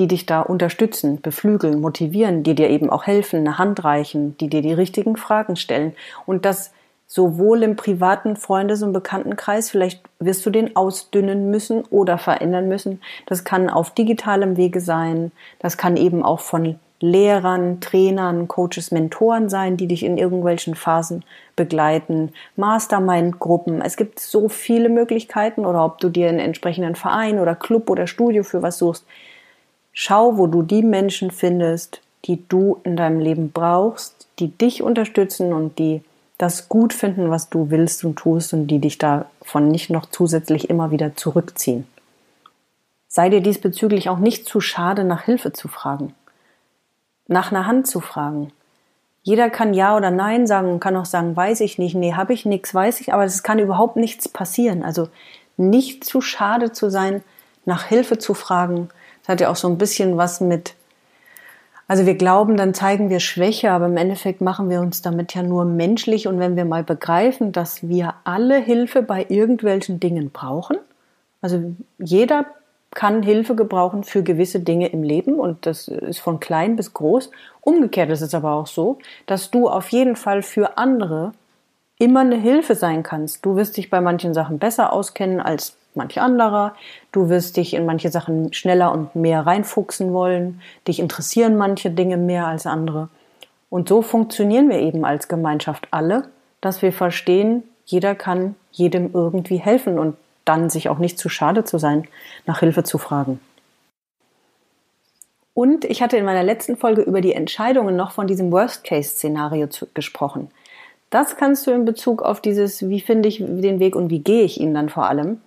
die 0.02 0.08
dich 0.08 0.26
da 0.26 0.42
unterstützen, 0.42 1.22
beflügeln, 1.22 1.80
motivieren, 1.80 2.42
die 2.42 2.56
dir 2.56 2.72
eben 2.72 2.90
auch 2.90 3.06
helfen, 3.06 3.42
eine 3.42 3.60
Hand 3.60 3.84
reichen, 3.84 4.36
die 4.40 4.48
dir 4.48 4.64
die 4.64 4.74
richtigen 4.74 5.16
Fragen 5.16 5.56
stellen. 5.56 5.94
Und 6.26 6.44
das 6.44 6.72
sowohl 7.06 7.62
im 7.62 7.76
privaten 7.76 8.36
Freundes- 8.36 8.82
und 8.82 8.94
Bekanntenkreis, 8.94 9.70
vielleicht 9.70 10.02
wirst 10.18 10.44
du 10.44 10.50
den 10.50 10.76
ausdünnen 10.76 11.52
müssen 11.52 11.84
oder 11.92 12.18
verändern 12.18 12.68
müssen. 12.68 13.00
Das 13.28 13.44
kann 13.44 13.70
auf 13.70 13.92
digitalem 13.92 14.58
Wege 14.58 14.82
sein. 14.82 15.32
Das 15.60 15.78
kann 15.78 15.98
eben 15.98 16.24
auch 16.24 16.40
von 16.40 16.80
Lehrern, 17.00 17.80
Trainern, 17.80 18.48
Coaches, 18.48 18.90
Mentoren 18.90 19.50
sein, 19.50 19.78
die 19.78 19.88
dich 19.88 20.04
in 20.04 20.18
irgendwelchen 20.18 20.74
Phasen 20.74 21.24
begleiten, 21.56 22.34
Mastermind-Gruppen. 22.56 23.82
Es 23.82 23.98
gibt 23.98 24.20
so 24.20 24.50
viele 24.50 24.90
Möglichkeiten 24.90 25.64
oder 25.64 25.86
ob 25.86 26.00
du 26.00 26.10
dir 26.10 26.28
einen 26.28 26.40
entsprechenden 26.40 26.96
Verein 26.96 27.38
oder 27.38 27.54
Club 27.54 27.90
oder 27.92 28.08
Studio 28.08 28.42
für 28.42 28.64
was 28.64 28.80
suchst. 28.80 29.06
Schau, 29.94 30.38
wo 30.38 30.48
du 30.48 30.62
die 30.62 30.84
Menschen 30.84 31.32
findest, 31.32 32.02
die 32.26 32.48
du 32.48 32.80
in 32.84 32.96
deinem 32.96 33.20
Leben 33.20 33.52
brauchst, 33.52 34.28
die 34.40 34.50
dich 34.50 34.84
unterstützen 34.84 35.54
und 35.54 35.80
die 35.80 36.04
das 36.38 36.70
gut 36.70 36.94
finden, 36.94 37.30
was 37.30 37.50
du 37.50 37.70
willst 37.70 38.04
und 38.04 38.16
tust 38.16 38.54
und 38.54 38.68
die 38.68 38.80
dich 38.80 38.98
davon 38.98 39.68
nicht 39.68 39.90
noch 39.90 40.08
zusätzlich 40.08 40.70
immer 40.70 40.90
wieder 40.90 41.16
zurückziehen. 41.16 41.86
Sei 43.08 43.30
dir 43.30 43.42
diesbezüglich 43.42 44.10
auch 44.10 44.18
nicht 44.18 44.48
zu 44.48 44.62
schade, 44.62 45.04
nach 45.04 45.24
Hilfe 45.24 45.54
zu 45.54 45.68
fragen, 45.68 46.16
nach 47.28 47.52
einer 47.52 47.68
Hand 47.68 47.86
zu 47.86 48.00
fragen. 48.00 48.52
Jeder 49.22 49.52
kann 49.52 49.76
Ja 49.76 49.96
oder 49.96 50.10
Nein 50.10 50.48
sagen 50.48 50.72
und 50.72 50.80
kann 50.80 50.96
auch 50.96 51.06
sagen, 51.06 51.36
weiß 51.36 51.60
ich 51.60 51.78
nicht, 51.78 51.94
nee, 51.94 52.14
habe 52.14 52.34
ich 52.34 52.46
nichts, 52.46 52.74
weiß 52.74 53.02
ich, 53.02 53.14
aber 53.14 53.24
es 53.24 53.44
kann 53.44 53.60
überhaupt 53.60 53.96
nichts 53.96 54.28
passieren. 54.28 54.82
Also 54.82 55.10
nicht 55.58 56.04
zu 56.04 56.22
schade 56.22 56.72
zu 56.72 56.90
sein, 56.90 57.24
nach 57.66 57.84
Hilfe 57.84 58.18
zu 58.18 58.34
fragen. 58.34 58.90
Hat 59.32 59.41
ja 59.41 59.50
auch 59.50 59.56
so 59.56 59.67
ein 59.67 59.78
bisschen 59.78 60.17
was 60.17 60.41
mit, 60.41 60.76
also 61.88 62.06
wir 62.06 62.15
glauben, 62.15 62.58
dann 62.58 62.74
zeigen 62.74 63.10
wir 63.10 63.20
Schwäche, 63.20 63.72
aber 63.72 63.86
im 63.86 63.98
Endeffekt 63.98 64.41
machen 64.41 64.70
wir 64.70 64.82
uns 64.82 65.02
damit 65.02 65.34
ja 65.34 65.44
nur 65.44 65.65
menschlich. 65.65 66.28
Und 66.28 66.39
wenn 66.39 66.56
wir 66.56 66.65
mal 66.65 66.84
begreifen, 66.84 67.52
dass 67.52 67.88
wir 67.88 68.13
alle 68.24 68.58
Hilfe 68.58 69.02
bei 69.02 69.26
irgendwelchen 69.30 70.00
Dingen 70.00 70.32
brauchen, 70.32 70.78
also 71.41 71.74
jeder 71.98 72.46
kann 72.94 73.24
Hilfe 73.24 73.56
gebrauchen 73.56 74.04
für 74.04 74.22
gewisse 74.22 74.60
Dinge 74.60 74.88
im 74.88 75.02
Leben 75.02 75.36
und 75.36 75.65
das 75.65 75.88
ist 75.88 76.20
von 76.20 76.39
klein 76.41 76.76
bis 76.76 76.94
groß. 76.94 77.32
Umgekehrt 77.62 78.10
ist 78.10 78.22
es 78.22 78.36
aber 78.36 78.52
auch 78.52 78.67
so, 78.67 79.00
dass 79.28 79.50
du 79.50 79.70
auf 79.70 79.89
jeden 79.89 80.17
Fall 80.17 80.44
für 80.44 80.78
andere 80.78 81.32
immer 81.98 82.20
eine 82.20 82.36
Hilfe 82.36 82.76
sein 82.76 83.04
kannst. 83.04 83.46
Du 83.46 83.56
wirst 83.56 83.78
dich 83.78 83.89
bei 83.89 84.02
manchen 84.02 84.34
Sachen 84.34 84.60
besser 84.60 84.91
auskennen 84.91 85.39
als 85.39 85.78
manch 85.96 86.20
anderer. 86.20 86.76
Du 87.12 87.30
wirst 87.30 87.58
dich 87.58 87.74
in 87.74 87.86
manche 87.86 88.10
Sachen 88.10 88.54
schneller 88.54 88.92
und 88.92 89.16
mehr 89.16 89.46
reinfuchsen 89.46 90.14
wollen. 90.14 90.62
Dich 90.88 91.00
interessieren 91.00 91.58
manche 91.58 91.90
Dinge 91.92 92.18
mehr 92.18 92.48
als 92.48 92.66
andere. 92.66 93.10
Und 93.70 93.90
so 93.90 94.02
funktionieren 94.02 94.70
wir 94.70 94.80
eben 94.80 95.06
als 95.06 95.28
Gemeinschaft 95.28 95.88
alle, 95.92 96.30
dass 96.60 96.82
wir 96.82 96.94
verstehen, 96.94 97.64
jeder 97.86 98.16
kann 98.16 98.56
jedem 98.72 99.12
irgendwie 99.14 99.58
helfen 99.58 100.00
und 100.00 100.16
dann 100.46 100.70
sich 100.70 100.90
auch 100.90 100.98
nicht 100.98 101.18
zu 101.18 101.30
schade 101.30 101.64
zu 101.64 101.78
sein, 101.78 102.08
nach 102.46 102.60
Hilfe 102.60 102.84
zu 102.84 102.98
fragen. 102.98 103.40
Und 105.54 105.86
ich 105.86 106.02
hatte 106.02 106.18
in 106.18 106.26
meiner 106.26 106.44
letzten 106.44 106.78
Folge 106.78 107.02
über 107.02 107.22
die 107.22 107.34
Entscheidungen 107.34 107.96
noch 107.96 108.12
von 108.12 108.28
diesem 108.28 108.52
Worst-Case-Szenario 108.52 109.68
gesprochen. 109.94 110.50
Das 111.10 111.36
kannst 111.36 111.68
du 111.68 111.72
in 111.72 111.84
Bezug 111.84 112.22
auf 112.22 112.40
dieses, 112.40 112.88
wie 112.88 113.02
finde 113.02 113.28
ich 113.28 113.38
den 113.40 113.80
Weg 113.80 113.96
und 113.96 114.10
wie 114.10 114.20
gehe 114.20 114.44
ich 114.44 114.60
ihn 114.60 114.74
dann 114.74 114.88
vor 114.88 115.08
allem, 115.08 115.42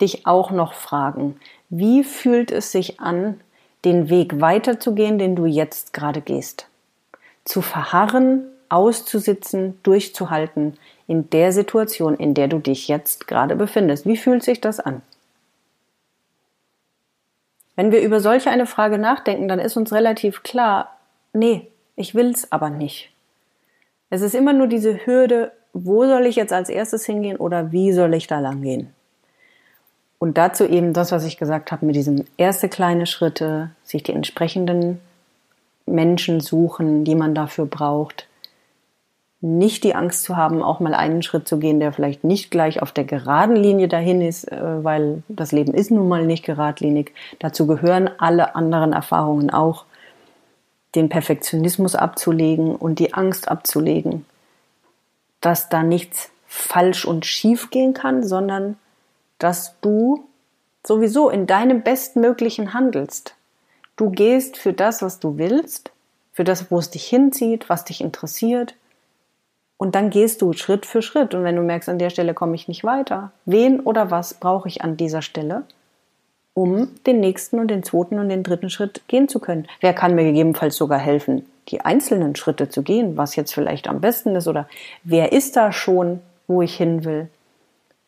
dich 0.00 0.26
auch 0.26 0.50
noch 0.50 0.74
fragen. 0.74 1.38
Wie 1.68 2.04
fühlt 2.04 2.50
es 2.50 2.72
sich 2.72 3.00
an, 3.00 3.40
den 3.84 4.10
Weg 4.10 4.40
weiterzugehen, 4.40 5.18
den 5.18 5.36
du 5.36 5.46
jetzt 5.46 5.92
gerade 5.92 6.20
gehst? 6.20 6.66
Zu 7.44 7.62
verharren, 7.62 8.44
auszusitzen, 8.68 9.78
durchzuhalten, 9.82 10.76
in 11.06 11.28
der 11.30 11.52
Situation, 11.52 12.16
in 12.16 12.34
der 12.34 12.48
du 12.48 12.58
dich 12.58 12.86
jetzt 12.86 13.26
gerade 13.26 13.56
befindest. 13.56 14.06
Wie 14.06 14.16
fühlt 14.16 14.44
sich 14.44 14.60
das 14.60 14.78
an? 14.78 15.02
Wenn 17.74 17.92
wir 17.92 18.00
über 18.02 18.20
solche 18.20 18.50
eine 18.50 18.66
Frage 18.66 18.98
nachdenken, 18.98 19.48
dann 19.48 19.58
ist 19.58 19.76
uns 19.76 19.92
relativ 19.92 20.42
klar, 20.42 20.96
nee, 21.32 21.66
ich 21.96 22.14
will's 22.14 22.52
aber 22.52 22.70
nicht. 22.70 23.10
Es 24.10 24.22
ist 24.22 24.34
immer 24.34 24.52
nur 24.52 24.66
diese 24.66 25.06
Hürde, 25.06 25.52
wo 25.72 26.04
soll 26.06 26.26
ich 26.26 26.36
jetzt 26.36 26.52
als 26.52 26.68
erstes 26.68 27.06
hingehen 27.06 27.36
oder 27.36 27.72
wie 27.72 27.92
soll 27.92 28.14
ich 28.14 28.26
da 28.26 28.40
lang 28.40 28.62
gehen? 28.62 28.92
Und 30.20 30.36
dazu 30.36 30.66
eben 30.66 30.92
das, 30.92 31.12
was 31.12 31.24
ich 31.24 31.38
gesagt 31.38 31.72
habe, 31.72 31.86
mit 31.86 31.96
diesem 31.96 32.26
erste 32.36 32.68
kleine 32.68 33.06
Schritte, 33.06 33.70
sich 33.82 34.02
die 34.02 34.12
entsprechenden 34.12 35.00
Menschen 35.86 36.40
suchen, 36.40 37.04
die 37.04 37.14
man 37.14 37.34
dafür 37.34 37.64
braucht, 37.64 38.28
nicht 39.40 39.82
die 39.82 39.94
Angst 39.94 40.24
zu 40.24 40.36
haben, 40.36 40.62
auch 40.62 40.78
mal 40.78 40.92
einen 40.92 41.22
Schritt 41.22 41.48
zu 41.48 41.58
gehen, 41.58 41.80
der 41.80 41.94
vielleicht 41.94 42.22
nicht 42.22 42.50
gleich 42.50 42.82
auf 42.82 42.92
der 42.92 43.04
geraden 43.04 43.56
Linie 43.56 43.88
dahin 43.88 44.20
ist, 44.20 44.52
äh, 44.52 44.84
weil 44.84 45.22
das 45.28 45.52
Leben 45.52 45.72
ist 45.72 45.90
nun 45.90 46.06
mal 46.06 46.26
nicht 46.26 46.44
geradlinig. 46.44 47.14
Dazu 47.38 47.66
gehören 47.66 48.10
alle 48.18 48.54
anderen 48.54 48.92
Erfahrungen 48.92 49.48
auch, 49.48 49.86
den 50.94 51.08
Perfektionismus 51.08 51.94
abzulegen 51.94 52.76
und 52.76 52.98
die 52.98 53.14
Angst 53.14 53.48
abzulegen, 53.48 54.26
dass 55.40 55.70
da 55.70 55.82
nichts 55.82 56.30
falsch 56.46 57.06
und 57.06 57.24
schief 57.24 57.70
gehen 57.70 57.94
kann, 57.94 58.22
sondern 58.22 58.76
dass 59.40 59.74
du 59.80 60.24
sowieso 60.86 61.28
in 61.28 61.48
deinem 61.48 61.82
Bestmöglichen 61.82 62.72
handelst. 62.72 63.34
Du 63.96 64.10
gehst 64.10 64.56
für 64.56 64.72
das, 64.72 65.02
was 65.02 65.18
du 65.18 65.36
willst, 65.36 65.90
für 66.32 66.44
das, 66.44 66.70
wo 66.70 66.78
es 66.78 66.90
dich 66.90 67.06
hinzieht, 67.06 67.68
was 67.68 67.84
dich 67.84 68.00
interessiert 68.00 68.74
und 69.80 69.94
dann 69.94 70.10
gehst 70.10 70.42
du 70.42 70.52
Schritt 70.52 70.84
für 70.84 71.00
Schritt. 71.00 71.32
Und 71.32 71.42
wenn 71.42 71.56
du 71.56 71.62
merkst, 71.62 71.88
an 71.88 71.98
der 71.98 72.10
Stelle 72.10 72.34
komme 72.34 72.54
ich 72.54 72.68
nicht 72.68 72.84
weiter, 72.84 73.32
wen 73.46 73.80
oder 73.80 74.10
was 74.10 74.34
brauche 74.34 74.68
ich 74.68 74.82
an 74.82 74.98
dieser 74.98 75.22
Stelle, 75.22 75.62
um 76.52 76.90
den 77.06 77.20
nächsten 77.20 77.58
und 77.58 77.68
den 77.68 77.82
zweiten 77.82 78.18
und 78.18 78.28
den 78.28 78.42
dritten 78.42 78.68
Schritt 78.68 79.00
gehen 79.08 79.26
zu 79.26 79.40
können? 79.40 79.66
Wer 79.80 79.94
kann 79.94 80.14
mir 80.14 80.24
gegebenenfalls 80.24 80.76
sogar 80.76 80.98
helfen, 80.98 81.46
die 81.68 81.80
einzelnen 81.80 82.36
Schritte 82.36 82.68
zu 82.68 82.82
gehen, 82.82 83.16
was 83.16 83.36
jetzt 83.36 83.54
vielleicht 83.54 83.88
am 83.88 84.02
besten 84.02 84.36
ist? 84.36 84.48
Oder 84.48 84.68
wer 85.02 85.32
ist 85.32 85.56
da 85.56 85.72
schon, 85.72 86.20
wo 86.46 86.60
ich 86.60 86.76
hin 86.76 87.06
will? 87.06 87.30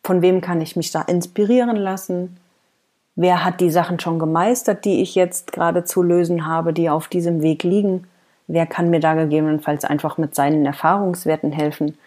Von 0.03 0.21
wem 0.21 0.41
kann 0.41 0.61
ich 0.61 0.75
mich 0.75 0.91
da 0.91 1.01
inspirieren 1.01 1.77
lassen? 1.77 2.37
Wer 3.15 3.45
hat 3.45 3.61
die 3.61 3.69
Sachen 3.69 3.99
schon 3.99 4.19
gemeistert, 4.19 4.85
die 4.85 5.01
ich 5.01 5.15
jetzt 5.15 5.53
gerade 5.53 5.83
zu 5.83 6.01
lösen 6.01 6.45
habe, 6.45 6.73
die 6.73 6.89
auf 6.89 7.07
diesem 7.07 7.41
Weg 7.41 7.63
liegen? 7.63 8.07
Wer 8.47 8.65
kann 8.65 8.89
mir 8.89 8.99
da 8.99 9.13
gegebenenfalls 9.13 9.85
einfach 9.85 10.17
mit 10.17 10.35
seinen 10.35 10.65
Erfahrungswerten 10.65 11.51
helfen? 11.51 11.97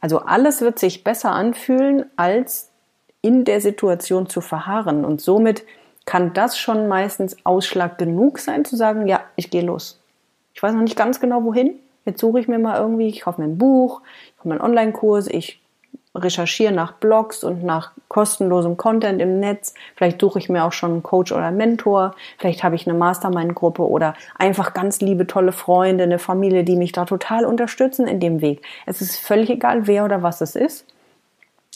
Also 0.00 0.20
alles 0.20 0.60
wird 0.60 0.78
sich 0.78 1.04
besser 1.04 1.32
anfühlen, 1.32 2.06
als 2.16 2.70
in 3.22 3.44
der 3.44 3.60
Situation 3.60 4.28
zu 4.28 4.40
verharren. 4.40 5.04
Und 5.04 5.20
somit 5.20 5.64
kann 6.04 6.32
das 6.32 6.58
schon 6.58 6.88
meistens 6.88 7.36
Ausschlag 7.44 7.98
genug 7.98 8.38
sein, 8.38 8.64
zu 8.64 8.76
sagen, 8.76 9.06
ja, 9.06 9.20
ich 9.36 9.50
gehe 9.50 9.62
los. 9.62 10.00
Ich 10.54 10.62
weiß 10.62 10.72
noch 10.72 10.82
nicht 10.82 10.96
ganz 10.96 11.20
genau 11.20 11.44
wohin. 11.44 11.74
Jetzt 12.04 12.20
suche 12.20 12.40
ich 12.40 12.48
mir 12.48 12.58
mal 12.58 12.80
irgendwie, 12.80 13.08
ich 13.08 13.22
kaufe 13.22 13.40
mir 13.40 13.48
ein 13.48 13.58
Buch, 13.58 14.00
ich 14.28 14.36
kaufe 14.36 14.48
mir 14.48 14.54
einen 14.54 14.64
Online-Kurs, 14.64 15.26
ich 15.26 15.60
recherchiere 16.22 16.72
nach 16.72 16.92
Blogs 16.92 17.44
und 17.44 17.62
nach 17.62 17.92
kostenlosem 18.08 18.76
Content 18.76 19.20
im 19.20 19.40
Netz. 19.40 19.74
Vielleicht 19.94 20.20
suche 20.20 20.38
ich 20.38 20.48
mir 20.48 20.64
auch 20.64 20.72
schon 20.72 20.92
einen 20.92 21.02
Coach 21.02 21.32
oder 21.32 21.46
einen 21.46 21.56
Mentor. 21.56 22.14
Vielleicht 22.38 22.64
habe 22.64 22.74
ich 22.74 22.86
eine 22.86 22.98
Mastermind-Gruppe 22.98 23.82
oder 23.82 24.14
einfach 24.38 24.74
ganz 24.74 25.00
liebe, 25.00 25.26
tolle 25.26 25.52
Freunde, 25.52 26.04
eine 26.04 26.18
Familie, 26.18 26.64
die 26.64 26.76
mich 26.76 26.92
da 26.92 27.04
total 27.04 27.44
unterstützen 27.44 28.06
in 28.06 28.20
dem 28.20 28.40
Weg. 28.40 28.62
Es 28.86 29.00
ist 29.00 29.18
völlig 29.18 29.50
egal, 29.50 29.86
wer 29.86 30.04
oder 30.04 30.22
was 30.22 30.40
es 30.40 30.56
ist. 30.56 30.86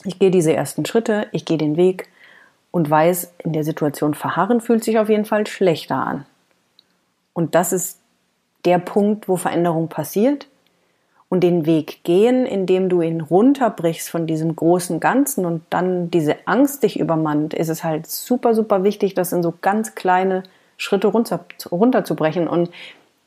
Ich 0.03 0.19
gehe 0.19 0.31
diese 0.31 0.53
ersten 0.53 0.85
Schritte, 0.85 1.27
ich 1.31 1.45
gehe 1.45 1.57
den 1.57 1.77
Weg 1.77 2.07
und 2.71 2.89
weiß, 2.89 3.33
in 3.39 3.53
der 3.53 3.63
Situation 3.63 4.13
verharren 4.13 4.61
fühlt 4.61 4.83
sich 4.83 4.97
auf 4.97 5.09
jeden 5.09 5.25
Fall 5.25 5.45
schlechter 5.45 5.95
an. 5.95 6.25
Und 7.33 7.55
das 7.55 7.71
ist 7.71 7.99
der 8.65 8.79
Punkt, 8.79 9.27
wo 9.27 9.35
Veränderung 9.35 9.89
passiert 9.89 10.47
und 11.31 11.39
den 11.39 11.65
Weg 11.65 12.03
gehen, 12.03 12.45
indem 12.45 12.89
du 12.89 13.01
ihn 13.01 13.21
runterbrichst 13.21 14.09
von 14.09 14.27
diesem 14.27 14.53
großen 14.53 14.99
Ganzen 14.99 15.45
und 15.45 15.63
dann 15.69 16.11
diese 16.11 16.35
Angst 16.45 16.83
dich 16.83 16.99
übermannt, 16.99 17.53
ist 17.53 17.69
es 17.69 17.85
halt 17.85 18.05
super, 18.05 18.53
super 18.53 18.83
wichtig, 18.83 19.13
das 19.13 19.31
in 19.31 19.41
so 19.41 19.53
ganz 19.61 19.95
kleine 19.95 20.43
Schritte 20.75 21.07
runter, 21.07 21.45
runterzubrechen. 21.71 22.49
Und 22.49 22.69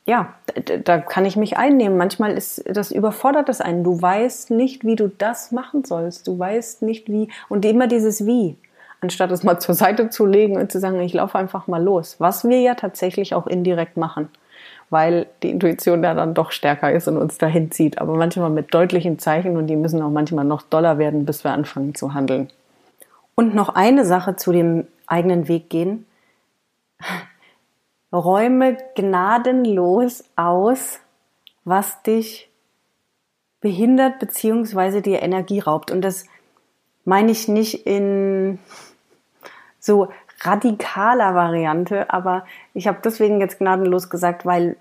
ja, 0.04 0.34
da, 0.66 0.76
da 0.76 0.98
kann 0.98 1.24
ich 1.24 1.36
mich 1.36 1.56
einnehmen. 1.56 1.96
Manchmal 1.96 2.32
ist 2.36 2.62
das 2.68 2.92
überfordert 2.92 3.48
das 3.48 3.62
einen. 3.62 3.84
Du 3.84 4.02
weißt 4.02 4.50
nicht, 4.50 4.84
wie 4.84 4.96
du 4.96 5.08
das 5.08 5.50
machen 5.50 5.82
sollst. 5.82 6.28
Du 6.28 6.38
weißt 6.38 6.82
nicht 6.82 7.08
wie. 7.08 7.28
Und 7.48 7.64
immer 7.64 7.86
dieses 7.86 8.26
Wie 8.26 8.58
anstatt 9.00 9.30
es 9.32 9.44
mal 9.44 9.58
zur 9.58 9.74
Seite 9.74 10.08
zu 10.10 10.26
legen 10.26 10.56
und 10.56 10.72
zu 10.72 10.80
sagen, 10.80 10.98
ich 11.00 11.12
laufe 11.12 11.38
einfach 11.38 11.66
mal 11.68 11.82
los. 11.82 12.16
Was 12.18 12.46
wir 12.46 12.60
ja 12.60 12.74
tatsächlich 12.74 13.34
auch 13.34 13.46
indirekt 13.46 13.96
machen 13.96 14.28
weil 14.90 15.26
die 15.42 15.50
Intuition 15.50 16.02
da 16.02 16.14
dann 16.14 16.34
doch 16.34 16.52
stärker 16.52 16.92
ist 16.92 17.08
und 17.08 17.16
uns 17.16 17.38
dahin 17.38 17.70
zieht. 17.70 17.98
Aber 17.98 18.14
manchmal 18.14 18.50
mit 18.50 18.72
deutlichen 18.72 19.18
Zeichen 19.18 19.56
und 19.56 19.66
die 19.66 19.76
müssen 19.76 20.02
auch 20.02 20.10
manchmal 20.10 20.44
noch 20.44 20.62
doller 20.62 20.98
werden, 20.98 21.24
bis 21.24 21.44
wir 21.44 21.52
anfangen 21.52 21.94
zu 21.94 22.14
handeln. 22.14 22.50
Und 23.34 23.54
noch 23.54 23.70
eine 23.70 24.04
Sache 24.04 24.36
zu 24.36 24.52
dem 24.52 24.86
eigenen 25.06 25.48
Weg 25.48 25.70
gehen. 25.70 26.06
Räume 28.12 28.76
gnadenlos 28.94 30.24
aus, 30.36 31.00
was 31.64 32.02
dich 32.02 32.48
behindert 33.60 34.18
bzw. 34.20 35.00
dir 35.00 35.22
Energie 35.22 35.58
raubt. 35.58 35.90
Und 35.90 36.02
das 36.02 36.26
meine 37.04 37.32
ich 37.32 37.48
nicht 37.48 37.86
in 37.86 38.58
so 39.80 40.08
radikaler 40.44 41.34
Variante, 41.34 42.10
aber 42.10 42.44
ich 42.74 42.86
habe 42.86 42.98
deswegen 43.04 43.40
jetzt 43.40 43.58
gnadenlos 43.58 44.10
gesagt, 44.10 44.44
weil 44.44 44.76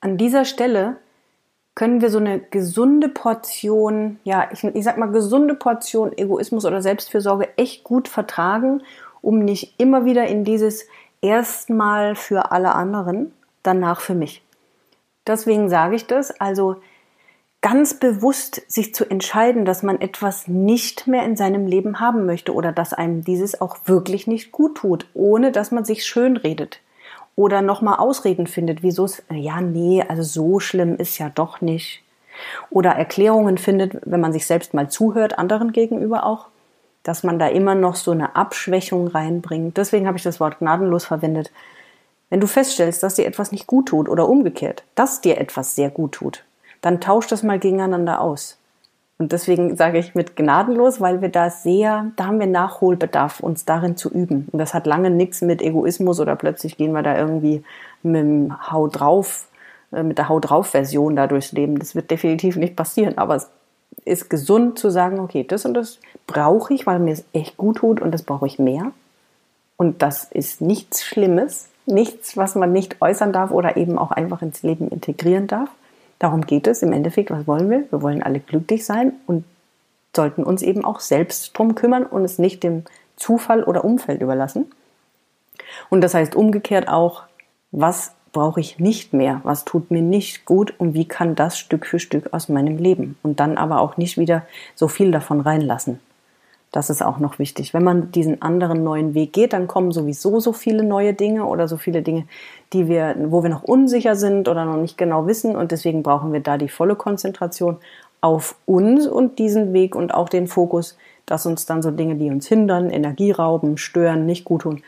an 0.00 0.16
dieser 0.16 0.44
Stelle 0.44 0.96
können 1.74 2.00
wir 2.00 2.10
so 2.10 2.18
eine 2.18 2.38
gesunde 2.38 3.08
Portion, 3.08 4.18
ja, 4.24 4.48
ich, 4.52 4.62
ich 4.64 4.84
sag 4.84 4.98
mal 4.98 5.10
gesunde 5.10 5.54
Portion 5.54 6.16
Egoismus 6.16 6.64
oder 6.64 6.82
Selbstfürsorge 6.82 7.56
echt 7.56 7.84
gut 7.84 8.08
vertragen, 8.08 8.82
um 9.22 9.38
nicht 9.38 9.80
immer 9.80 10.04
wieder 10.04 10.26
in 10.26 10.44
dieses 10.44 10.86
erstmal 11.22 12.14
für 12.14 12.50
alle 12.50 12.74
anderen, 12.74 13.32
danach 13.62 14.00
für 14.00 14.14
mich. 14.14 14.42
Deswegen 15.26 15.70
sage 15.70 15.94
ich 15.94 16.06
das, 16.06 16.38
also 16.40 16.76
ganz 17.62 17.94
bewusst 17.94 18.62
sich 18.70 18.94
zu 18.94 19.08
entscheiden, 19.08 19.64
dass 19.64 19.82
man 19.82 20.00
etwas 20.00 20.48
nicht 20.48 21.06
mehr 21.06 21.24
in 21.24 21.36
seinem 21.36 21.66
Leben 21.66 22.00
haben 22.00 22.26
möchte 22.26 22.52
oder 22.52 22.72
dass 22.72 22.92
einem 22.92 23.24
dieses 23.24 23.60
auch 23.60 23.78
wirklich 23.86 24.26
nicht 24.26 24.52
gut 24.52 24.76
tut, 24.76 25.06
ohne 25.14 25.52
dass 25.52 25.70
man 25.70 25.84
sich 25.84 26.04
schön 26.04 26.36
redet 26.36 26.80
oder 27.36 27.62
nochmal 27.62 27.98
Ausreden 27.98 28.46
findet, 28.46 28.82
wieso 28.82 29.04
es, 29.04 29.22
ja, 29.30 29.60
nee, 29.60 30.04
also 30.06 30.22
so 30.22 30.60
schlimm 30.60 30.96
ist 30.96 31.18
ja 31.18 31.30
doch 31.30 31.60
nicht. 31.60 32.02
Oder 32.70 32.90
Erklärungen 32.90 33.58
findet, 33.58 33.98
wenn 34.04 34.20
man 34.20 34.32
sich 34.32 34.46
selbst 34.46 34.74
mal 34.74 34.90
zuhört, 34.90 35.38
anderen 35.38 35.72
gegenüber 35.72 36.26
auch, 36.26 36.48
dass 37.02 37.22
man 37.22 37.38
da 37.38 37.48
immer 37.48 37.74
noch 37.74 37.96
so 37.96 38.10
eine 38.10 38.36
Abschwächung 38.36 39.08
reinbringt. 39.08 39.76
Deswegen 39.76 40.06
habe 40.06 40.16
ich 40.16 40.22
das 40.22 40.40
Wort 40.40 40.58
gnadenlos 40.58 41.04
verwendet. 41.04 41.50
Wenn 42.30 42.40
du 42.40 42.46
feststellst, 42.46 43.02
dass 43.02 43.14
dir 43.14 43.26
etwas 43.26 43.52
nicht 43.52 43.66
gut 43.66 43.88
tut 43.88 44.08
oder 44.08 44.28
umgekehrt, 44.28 44.84
dass 44.94 45.20
dir 45.20 45.38
etwas 45.38 45.74
sehr 45.74 45.90
gut 45.90 46.12
tut, 46.12 46.44
dann 46.82 47.00
tausch 47.00 47.26
das 47.28 47.42
mal 47.42 47.58
gegeneinander 47.58 48.20
aus. 48.20 48.58
Und 49.18 49.30
deswegen 49.30 49.76
sage 49.76 49.98
ich 49.98 50.16
mit 50.16 50.34
gnadenlos, 50.34 51.00
weil 51.00 51.22
wir 51.22 51.28
da 51.28 51.48
sehr, 51.48 52.10
da 52.16 52.26
haben 52.26 52.40
wir 52.40 52.48
Nachholbedarf, 52.48 53.38
uns 53.38 53.64
darin 53.64 53.96
zu 53.96 54.10
üben. 54.10 54.48
Und 54.50 54.58
das 54.58 54.74
hat 54.74 54.84
lange 54.86 55.10
nichts 55.10 55.42
mit 55.42 55.62
Egoismus 55.62 56.18
oder 56.18 56.34
plötzlich 56.34 56.76
gehen 56.76 56.92
wir 56.92 57.02
da 57.02 57.16
irgendwie 57.16 57.62
mit 58.02 58.20
dem 58.20 58.70
Hau 58.72 58.88
drauf, 58.88 59.46
äh, 59.92 60.02
mit 60.02 60.18
der 60.18 60.28
Hau 60.28 60.40
drauf 60.40 60.68
Version 60.68 61.14
da 61.14 61.28
durchs 61.28 61.52
Leben. 61.52 61.78
Das 61.78 61.94
wird 61.94 62.10
definitiv 62.10 62.56
nicht 62.56 62.74
passieren. 62.74 63.16
Aber 63.16 63.36
es 63.36 63.48
ist 64.04 64.28
gesund 64.28 64.78
zu 64.78 64.90
sagen, 64.90 65.20
okay, 65.20 65.44
das 65.46 65.64
und 65.66 65.74
das 65.74 66.00
brauche 66.26 66.74
ich, 66.74 66.86
weil 66.86 66.98
mir 66.98 67.12
es 67.12 67.24
echt 67.32 67.56
gut 67.56 67.76
tut 67.76 68.00
und 68.00 68.10
das 68.10 68.24
brauche 68.24 68.46
ich 68.48 68.58
mehr. 68.58 68.90
Und 69.76 70.02
das 70.02 70.24
ist 70.24 70.60
nichts 70.60 71.04
Schlimmes, 71.04 71.68
nichts, 71.86 72.36
was 72.36 72.56
man 72.56 72.72
nicht 72.72 73.00
äußern 73.00 73.32
darf 73.32 73.52
oder 73.52 73.76
eben 73.76 73.98
auch 73.98 74.10
einfach 74.10 74.42
ins 74.42 74.64
Leben 74.64 74.88
integrieren 74.88 75.46
darf. 75.46 75.68
Darum 76.22 76.42
geht 76.42 76.68
es 76.68 76.84
im 76.84 76.92
Endeffekt. 76.92 77.32
Was 77.32 77.48
wollen 77.48 77.68
wir? 77.68 77.84
Wir 77.90 78.00
wollen 78.00 78.22
alle 78.22 78.38
glücklich 78.38 78.86
sein 78.86 79.14
und 79.26 79.44
sollten 80.14 80.44
uns 80.44 80.62
eben 80.62 80.84
auch 80.84 81.00
selbst 81.00 81.58
drum 81.58 81.74
kümmern 81.74 82.06
und 82.06 82.24
es 82.24 82.38
nicht 82.38 82.62
dem 82.62 82.84
Zufall 83.16 83.64
oder 83.64 83.84
Umfeld 83.84 84.22
überlassen. 84.22 84.70
Und 85.90 86.00
das 86.00 86.14
heißt 86.14 86.36
umgekehrt 86.36 86.86
auch, 86.86 87.24
was 87.72 88.12
brauche 88.30 88.60
ich 88.60 88.78
nicht 88.78 89.12
mehr? 89.12 89.40
Was 89.42 89.64
tut 89.64 89.90
mir 89.90 90.00
nicht 90.00 90.44
gut 90.44 90.72
und 90.78 90.94
wie 90.94 91.08
kann 91.08 91.34
das 91.34 91.58
Stück 91.58 91.86
für 91.86 91.98
Stück 91.98 92.32
aus 92.32 92.48
meinem 92.48 92.76
Leben? 92.76 93.18
Und 93.24 93.40
dann 93.40 93.58
aber 93.58 93.80
auch 93.80 93.96
nicht 93.96 94.16
wieder 94.16 94.46
so 94.76 94.86
viel 94.86 95.10
davon 95.10 95.40
reinlassen. 95.40 95.98
Das 96.72 96.88
ist 96.88 97.02
auch 97.02 97.18
noch 97.18 97.38
wichtig. 97.38 97.74
Wenn 97.74 97.84
man 97.84 98.12
diesen 98.12 98.40
anderen 98.40 98.82
neuen 98.82 99.12
Weg 99.12 99.34
geht, 99.34 99.52
dann 99.52 99.68
kommen 99.68 99.92
sowieso 99.92 100.40
so 100.40 100.54
viele 100.54 100.82
neue 100.82 101.12
Dinge 101.12 101.44
oder 101.44 101.68
so 101.68 101.76
viele 101.76 102.00
Dinge, 102.00 102.24
die 102.72 102.88
wir, 102.88 103.14
wo 103.26 103.42
wir 103.42 103.50
noch 103.50 103.62
unsicher 103.62 104.16
sind 104.16 104.48
oder 104.48 104.64
noch 104.64 104.78
nicht 104.78 104.96
genau 104.96 105.26
wissen. 105.26 105.54
Und 105.54 105.70
deswegen 105.70 106.02
brauchen 106.02 106.32
wir 106.32 106.40
da 106.40 106.56
die 106.56 106.70
volle 106.70 106.96
Konzentration 106.96 107.76
auf 108.22 108.56
uns 108.64 109.06
und 109.06 109.38
diesen 109.38 109.74
Weg 109.74 109.94
und 109.94 110.14
auch 110.14 110.30
den 110.30 110.46
Fokus, 110.46 110.96
dass 111.26 111.44
uns 111.44 111.66
dann 111.66 111.82
so 111.82 111.90
Dinge, 111.90 112.16
die 112.16 112.30
uns 112.30 112.48
hindern, 112.48 112.88
Energie 112.88 113.32
rauben, 113.32 113.76
stören, 113.76 114.24
nicht 114.24 114.44
gut 114.44 114.62
tun, 114.62 114.82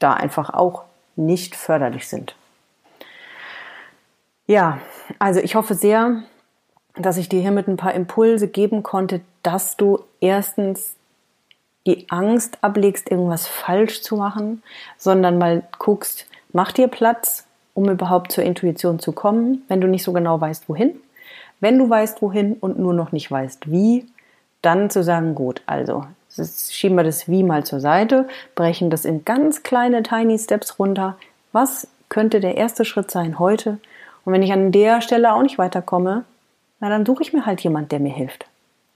da 0.00 0.12
einfach 0.12 0.52
auch 0.52 0.82
nicht 1.16 1.56
förderlich 1.56 2.08
sind. 2.08 2.36
Ja, 4.46 4.78
also 5.18 5.40
ich 5.40 5.54
hoffe 5.54 5.74
sehr, 5.74 6.24
dass 6.96 7.16
ich 7.16 7.30
dir 7.30 7.40
hiermit 7.40 7.68
ein 7.68 7.78
paar 7.78 7.94
Impulse 7.94 8.48
geben 8.48 8.82
konnte, 8.82 9.22
dass 9.42 9.78
du 9.78 10.00
erstens 10.20 10.94
die 11.86 12.06
Angst 12.10 12.58
ablegst, 12.60 13.10
irgendwas 13.10 13.46
falsch 13.46 14.02
zu 14.02 14.16
machen, 14.16 14.62
sondern 14.96 15.38
mal 15.38 15.62
guckst, 15.78 16.26
mach 16.52 16.72
dir 16.72 16.88
Platz, 16.88 17.46
um 17.74 17.88
überhaupt 17.88 18.32
zur 18.32 18.44
Intuition 18.44 18.98
zu 18.98 19.12
kommen, 19.12 19.62
wenn 19.68 19.80
du 19.80 19.88
nicht 19.88 20.04
so 20.04 20.12
genau 20.12 20.40
weißt, 20.40 20.68
wohin. 20.68 20.94
Wenn 21.60 21.78
du 21.78 21.88
weißt, 21.88 22.22
wohin 22.22 22.54
und 22.54 22.78
nur 22.78 22.92
noch 22.92 23.12
nicht 23.12 23.30
weißt, 23.30 23.70
wie, 23.70 24.06
dann 24.62 24.90
zu 24.90 25.02
sagen, 25.02 25.34
gut, 25.34 25.62
also 25.66 26.04
schieben 26.70 26.96
wir 26.96 27.04
das 27.04 27.28
Wie 27.28 27.42
mal 27.42 27.64
zur 27.64 27.80
Seite, 27.80 28.28
brechen 28.54 28.90
das 28.90 29.04
in 29.04 29.24
ganz 29.24 29.62
kleine 29.62 30.02
Tiny 30.02 30.38
Steps 30.38 30.78
runter. 30.78 31.16
Was 31.52 31.88
könnte 32.08 32.40
der 32.40 32.56
erste 32.56 32.84
Schritt 32.84 33.10
sein 33.10 33.38
heute? 33.38 33.78
Und 34.24 34.32
wenn 34.32 34.42
ich 34.42 34.52
an 34.52 34.72
der 34.72 35.00
Stelle 35.00 35.34
auch 35.34 35.42
nicht 35.42 35.58
weiterkomme, 35.58 36.24
na 36.80 36.88
dann 36.88 37.06
suche 37.06 37.22
ich 37.22 37.32
mir 37.32 37.46
halt 37.46 37.60
jemand, 37.60 37.92
der 37.92 38.00
mir 38.00 38.12
hilft. 38.12 38.46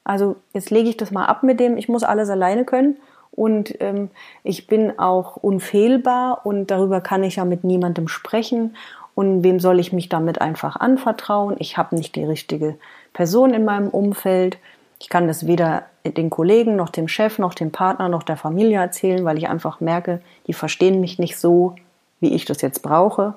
Also 0.07 0.37
jetzt 0.55 0.71
lege 0.71 0.89
ich 0.89 0.97
das 0.97 1.11
mal 1.11 1.27
ab 1.27 1.43
mit 1.43 1.59
dem, 1.59 1.77
ich 1.77 1.89
muss 1.89 2.05
alles 2.05 2.31
alleine 2.31 2.65
können 2.65 2.97
und 3.33 3.75
ähm, 3.81 4.09
ich 4.45 4.69
bin 4.69 4.99
auch 5.01 5.37
unfehlbar 5.37 6.47
und 6.47 6.71
darüber 6.71 7.01
kann 7.01 7.25
ich 7.25 7.37
ja 7.37 7.45
mit 7.45 7.65
niemandem 7.65 8.07
sprechen 8.07 8.77
und 9.17 9.43
wem 9.43 9.59
soll 9.59 9.81
ich 9.81 9.93
mich 9.93 10.09
damit 10.09 10.41
einfach 10.41 10.77
anvertrauen? 10.77 11.57
Ich 11.59 11.77
habe 11.77 11.97
nicht 11.97 12.15
die 12.15 12.25
richtige 12.25 12.77
Person 13.15 13.53
in 13.53 13.65
meinem 13.65 13.89
Umfeld. 13.89 14.59
Ich 15.01 15.09
kann 15.09 15.27
das 15.27 15.47
weder 15.47 15.87
den 16.05 16.31
Kollegen 16.31 16.77
noch 16.77 16.91
dem 16.91 17.09
Chef 17.09 17.41
noch 17.41 17.55
dem 17.55 17.73
Partner 17.73 18.09
noch 18.09 18.23
der 18.23 18.37
Familie 18.37 18.79
erzählen, 18.79 19.25
weil 19.25 19.39
ich 19.39 19.49
einfach 19.49 19.81
merke, 19.81 20.21
die 20.47 20.53
verstehen 20.53 21.01
mich 21.01 21.19
nicht 21.19 21.37
so, 21.37 21.75
wie 22.21 22.33
ich 22.33 22.45
das 22.45 22.63
jetzt 22.63 22.83
brauche. 22.83 23.35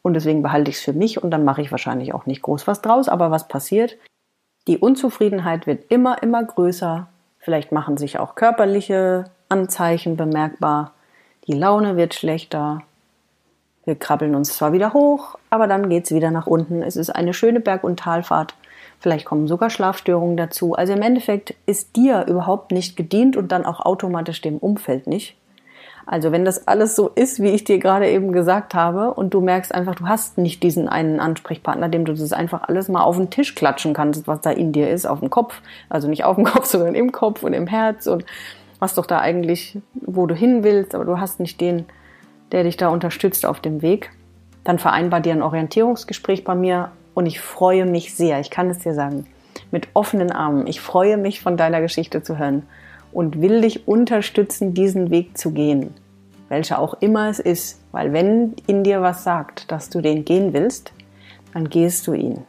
Und 0.00 0.14
deswegen 0.14 0.42
behalte 0.42 0.70
ich 0.70 0.78
es 0.78 0.82
für 0.82 0.94
mich 0.94 1.22
und 1.22 1.32
dann 1.32 1.44
mache 1.44 1.60
ich 1.60 1.70
wahrscheinlich 1.70 2.14
auch 2.14 2.24
nicht 2.24 2.40
groß 2.40 2.66
was 2.66 2.80
draus. 2.80 3.10
Aber 3.10 3.30
was 3.30 3.46
passiert? 3.46 3.98
Die 4.68 4.76
Unzufriedenheit 4.76 5.66
wird 5.66 5.90
immer, 5.90 6.22
immer 6.22 6.44
größer. 6.44 7.08
Vielleicht 7.38 7.72
machen 7.72 7.96
sich 7.96 8.18
auch 8.18 8.34
körperliche 8.34 9.24
Anzeichen 9.48 10.18
bemerkbar. 10.18 10.92
Die 11.46 11.54
Laune 11.54 11.96
wird 11.96 12.12
schlechter. 12.12 12.82
Wir 13.86 13.94
krabbeln 13.94 14.34
uns 14.34 14.54
zwar 14.58 14.74
wieder 14.74 14.92
hoch, 14.92 15.38
aber 15.48 15.68
dann 15.68 15.88
geht 15.88 16.04
es 16.04 16.14
wieder 16.14 16.30
nach 16.30 16.46
unten. 16.46 16.82
Es 16.82 16.96
ist 16.96 17.08
eine 17.08 17.32
schöne 17.32 17.60
Berg- 17.60 17.82
und 17.82 17.98
Talfahrt. 17.98 18.56
Vielleicht 19.00 19.24
kommen 19.24 19.48
sogar 19.48 19.70
Schlafstörungen 19.70 20.36
dazu. 20.36 20.74
Also 20.74 20.92
im 20.92 21.00
Endeffekt 21.00 21.54
ist 21.64 21.96
dir 21.96 22.26
überhaupt 22.26 22.70
nicht 22.70 22.94
gedient 22.94 23.38
und 23.38 23.50
dann 23.50 23.64
auch 23.64 23.80
automatisch 23.80 24.42
dem 24.42 24.58
Umfeld 24.58 25.06
nicht. 25.06 25.37
Also 26.10 26.32
wenn 26.32 26.46
das 26.46 26.66
alles 26.66 26.96
so 26.96 27.08
ist, 27.08 27.42
wie 27.42 27.50
ich 27.50 27.64
dir 27.64 27.78
gerade 27.78 28.08
eben 28.08 28.32
gesagt 28.32 28.72
habe, 28.72 29.12
und 29.12 29.34
du 29.34 29.42
merkst 29.42 29.74
einfach, 29.74 29.94
du 29.94 30.08
hast 30.08 30.38
nicht 30.38 30.62
diesen 30.62 30.88
einen 30.88 31.20
Ansprechpartner, 31.20 31.90
dem 31.90 32.06
du 32.06 32.14
das 32.14 32.32
einfach 32.32 32.62
alles 32.62 32.88
mal 32.88 33.02
auf 33.02 33.18
den 33.18 33.28
Tisch 33.28 33.54
klatschen 33.54 33.92
kannst, 33.92 34.26
was 34.26 34.40
da 34.40 34.50
in 34.50 34.72
dir 34.72 34.88
ist, 34.88 35.04
auf 35.04 35.20
dem 35.20 35.28
Kopf. 35.28 35.60
Also 35.90 36.08
nicht 36.08 36.24
auf 36.24 36.36
dem 36.36 36.44
Kopf, 36.46 36.64
sondern 36.64 36.94
im 36.94 37.12
Kopf 37.12 37.42
und 37.42 37.52
im 37.52 37.66
Herz 37.66 38.06
und 38.06 38.24
was 38.78 38.94
doch 38.94 39.04
da 39.04 39.18
eigentlich, 39.18 39.76
wo 39.92 40.24
du 40.24 40.34
hin 40.34 40.64
willst, 40.64 40.94
aber 40.94 41.04
du 41.04 41.20
hast 41.20 41.40
nicht 41.40 41.60
den, 41.60 41.84
der 42.52 42.64
dich 42.64 42.78
da 42.78 42.88
unterstützt 42.88 43.44
auf 43.44 43.60
dem 43.60 43.82
Weg. 43.82 44.10
Dann 44.64 44.78
vereinbar 44.78 45.20
dir 45.20 45.34
ein 45.34 45.42
Orientierungsgespräch 45.42 46.42
bei 46.42 46.54
mir 46.54 46.90
und 47.12 47.26
ich 47.26 47.38
freue 47.38 47.84
mich 47.84 48.14
sehr, 48.14 48.40
ich 48.40 48.48
kann 48.48 48.70
es 48.70 48.78
dir 48.78 48.94
sagen, 48.94 49.26
mit 49.70 49.88
offenen 49.92 50.32
Armen. 50.32 50.68
Ich 50.68 50.80
freue 50.80 51.18
mich 51.18 51.42
von 51.42 51.58
deiner 51.58 51.82
Geschichte 51.82 52.22
zu 52.22 52.38
hören 52.38 52.62
und 53.12 53.40
will 53.40 53.60
dich 53.60 53.86
unterstützen, 53.88 54.74
diesen 54.74 55.10
Weg 55.10 55.36
zu 55.38 55.50
gehen, 55.52 55.94
welcher 56.48 56.78
auch 56.78 56.94
immer 57.00 57.28
es 57.28 57.38
ist. 57.38 57.80
Weil 57.92 58.12
wenn 58.12 58.54
in 58.66 58.84
dir 58.84 59.02
was 59.02 59.24
sagt, 59.24 59.70
dass 59.70 59.90
du 59.90 60.00
den 60.00 60.24
gehen 60.24 60.52
willst, 60.52 60.92
dann 61.54 61.68
gehst 61.68 62.06
du 62.06 62.12
ihn. 62.12 62.44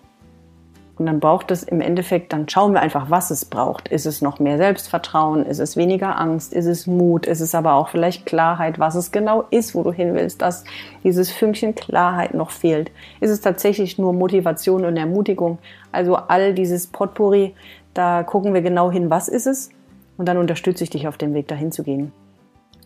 Und 0.99 1.05
dann 1.05 1.21
braucht 1.21 1.49
es 1.49 1.63
im 1.63 1.79
Endeffekt, 1.79 2.33
dann 2.33 2.49
schauen 2.49 2.73
wir 2.73 2.81
einfach, 2.81 3.09
was 3.09 3.31
es 3.31 3.45
braucht. 3.45 3.87
Ist 3.87 4.05
es 4.05 4.21
noch 4.21 4.39
mehr 4.39 4.57
Selbstvertrauen? 4.57 5.45
Ist 5.45 5.59
es 5.59 5.77
weniger 5.77 6.19
Angst? 6.19 6.51
Ist 6.51 6.65
es 6.65 6.87
Mut? 6.87 7.25
Ist 7.25 7.39
es 7.39 7.55
aber 7.55 7.75
auch 7.75 7.87
vielleicht 7.87 8.25
Klarheit, 8.25 8.79
was 8.79 8.95
es 8.95 9.13
genau 9.13 9.45
ist, 9.49 9.75
wo 9.75 9.83
du 9.83 9.93
hin 9.93 10.13
willst, 10.13 10.41
dass 10.41 10.65
dieses 11.05 11.31
Fünkchen 11.31 11.73
Klarheit 11.73 12.33
noch 12.33 12.51
fehlt? 12.51 12.91
Ist 13.21 13.29
es 13.29 13.39
tatsächlich 13.39 13.97
nur 13.97 14.11
Motivation 14.11 14.83
und 14.83 14.97
Ermutigung? 14.97 15.59
Also 15.93 16.17
all 16.17 16.53
dieses 16.53 16.87
Potpourri, 16.87 17.55
da 17.93 18.23
gucken 18.23 18.53
wir 18.53 18.61
genau 18.61 18.91
hin, 18.91 19.09
was 19.09 19.29
ist 19.29 19.47
es? 19.47 19.69
Und 20.19 20.25
dann 20.25 20.37
unterstütze 20.37 20.83
ich 20.83 20.89
dich 20.89 21.07
auf 21.07 21.17
dem 21.17 21.33
Weg 21.33 21.47
dahin 21.47 21.71
zu 21.71 21.81
gehen. 21.81 22.11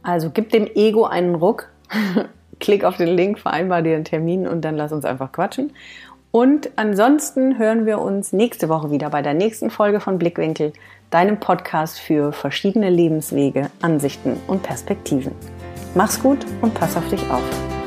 Also 0.03 0.29
gib 0.29 0.51
dem 0.51 0.67
Ego 0.67 1.05
einen 1.05 1.33
Ruck, 1.33 1.69
klick 2.59 2.83
auf 2.83 2.95
den 2.97 3.07
Link, 3.07 3.39
vereinbar 3.39 3.81
dir 3.81 3.95
einen 3.95 4.05
Termin 4.05 4.47
und 4.47 4.61
dann 4.61 4.75
lass 4.75 4.93
uns 4.93 5.03
einfach 5.03 5.31
quatschen. 5.31 5.73
Und 6.29 6.69
ansonsten 6.75 7.57
hören 7.57 7.87
wir 7.87 7.99
uns 7.99 8.33
nächste 8.33 8.69
Woche 8.69 8.91
wieder 8.91 9.09
bei 9.09 9.23
der 9.23 9.33
nächsten 9.33 9.71
Folge 9.71 9.99
von 9.99 10.19
Blickwinkel, 10.19 10.73
deinem 11.09 11.39
Podcast 11.39 11.99
für 11.99 12.33
verschiedene 12.33 12.91
Lebenswege, 12.91 13.71
Ansichten 13.81 14.37
und 14.45 14.61
Perspektiven. 14.61 15.33
Mach's 15.95 16.21
gut 16.21 16.45
und 16.61 16.75
pass 16.75 16.95
auf 16.95 17.07
dich 17.09 17.21
auf. 17.31 17.82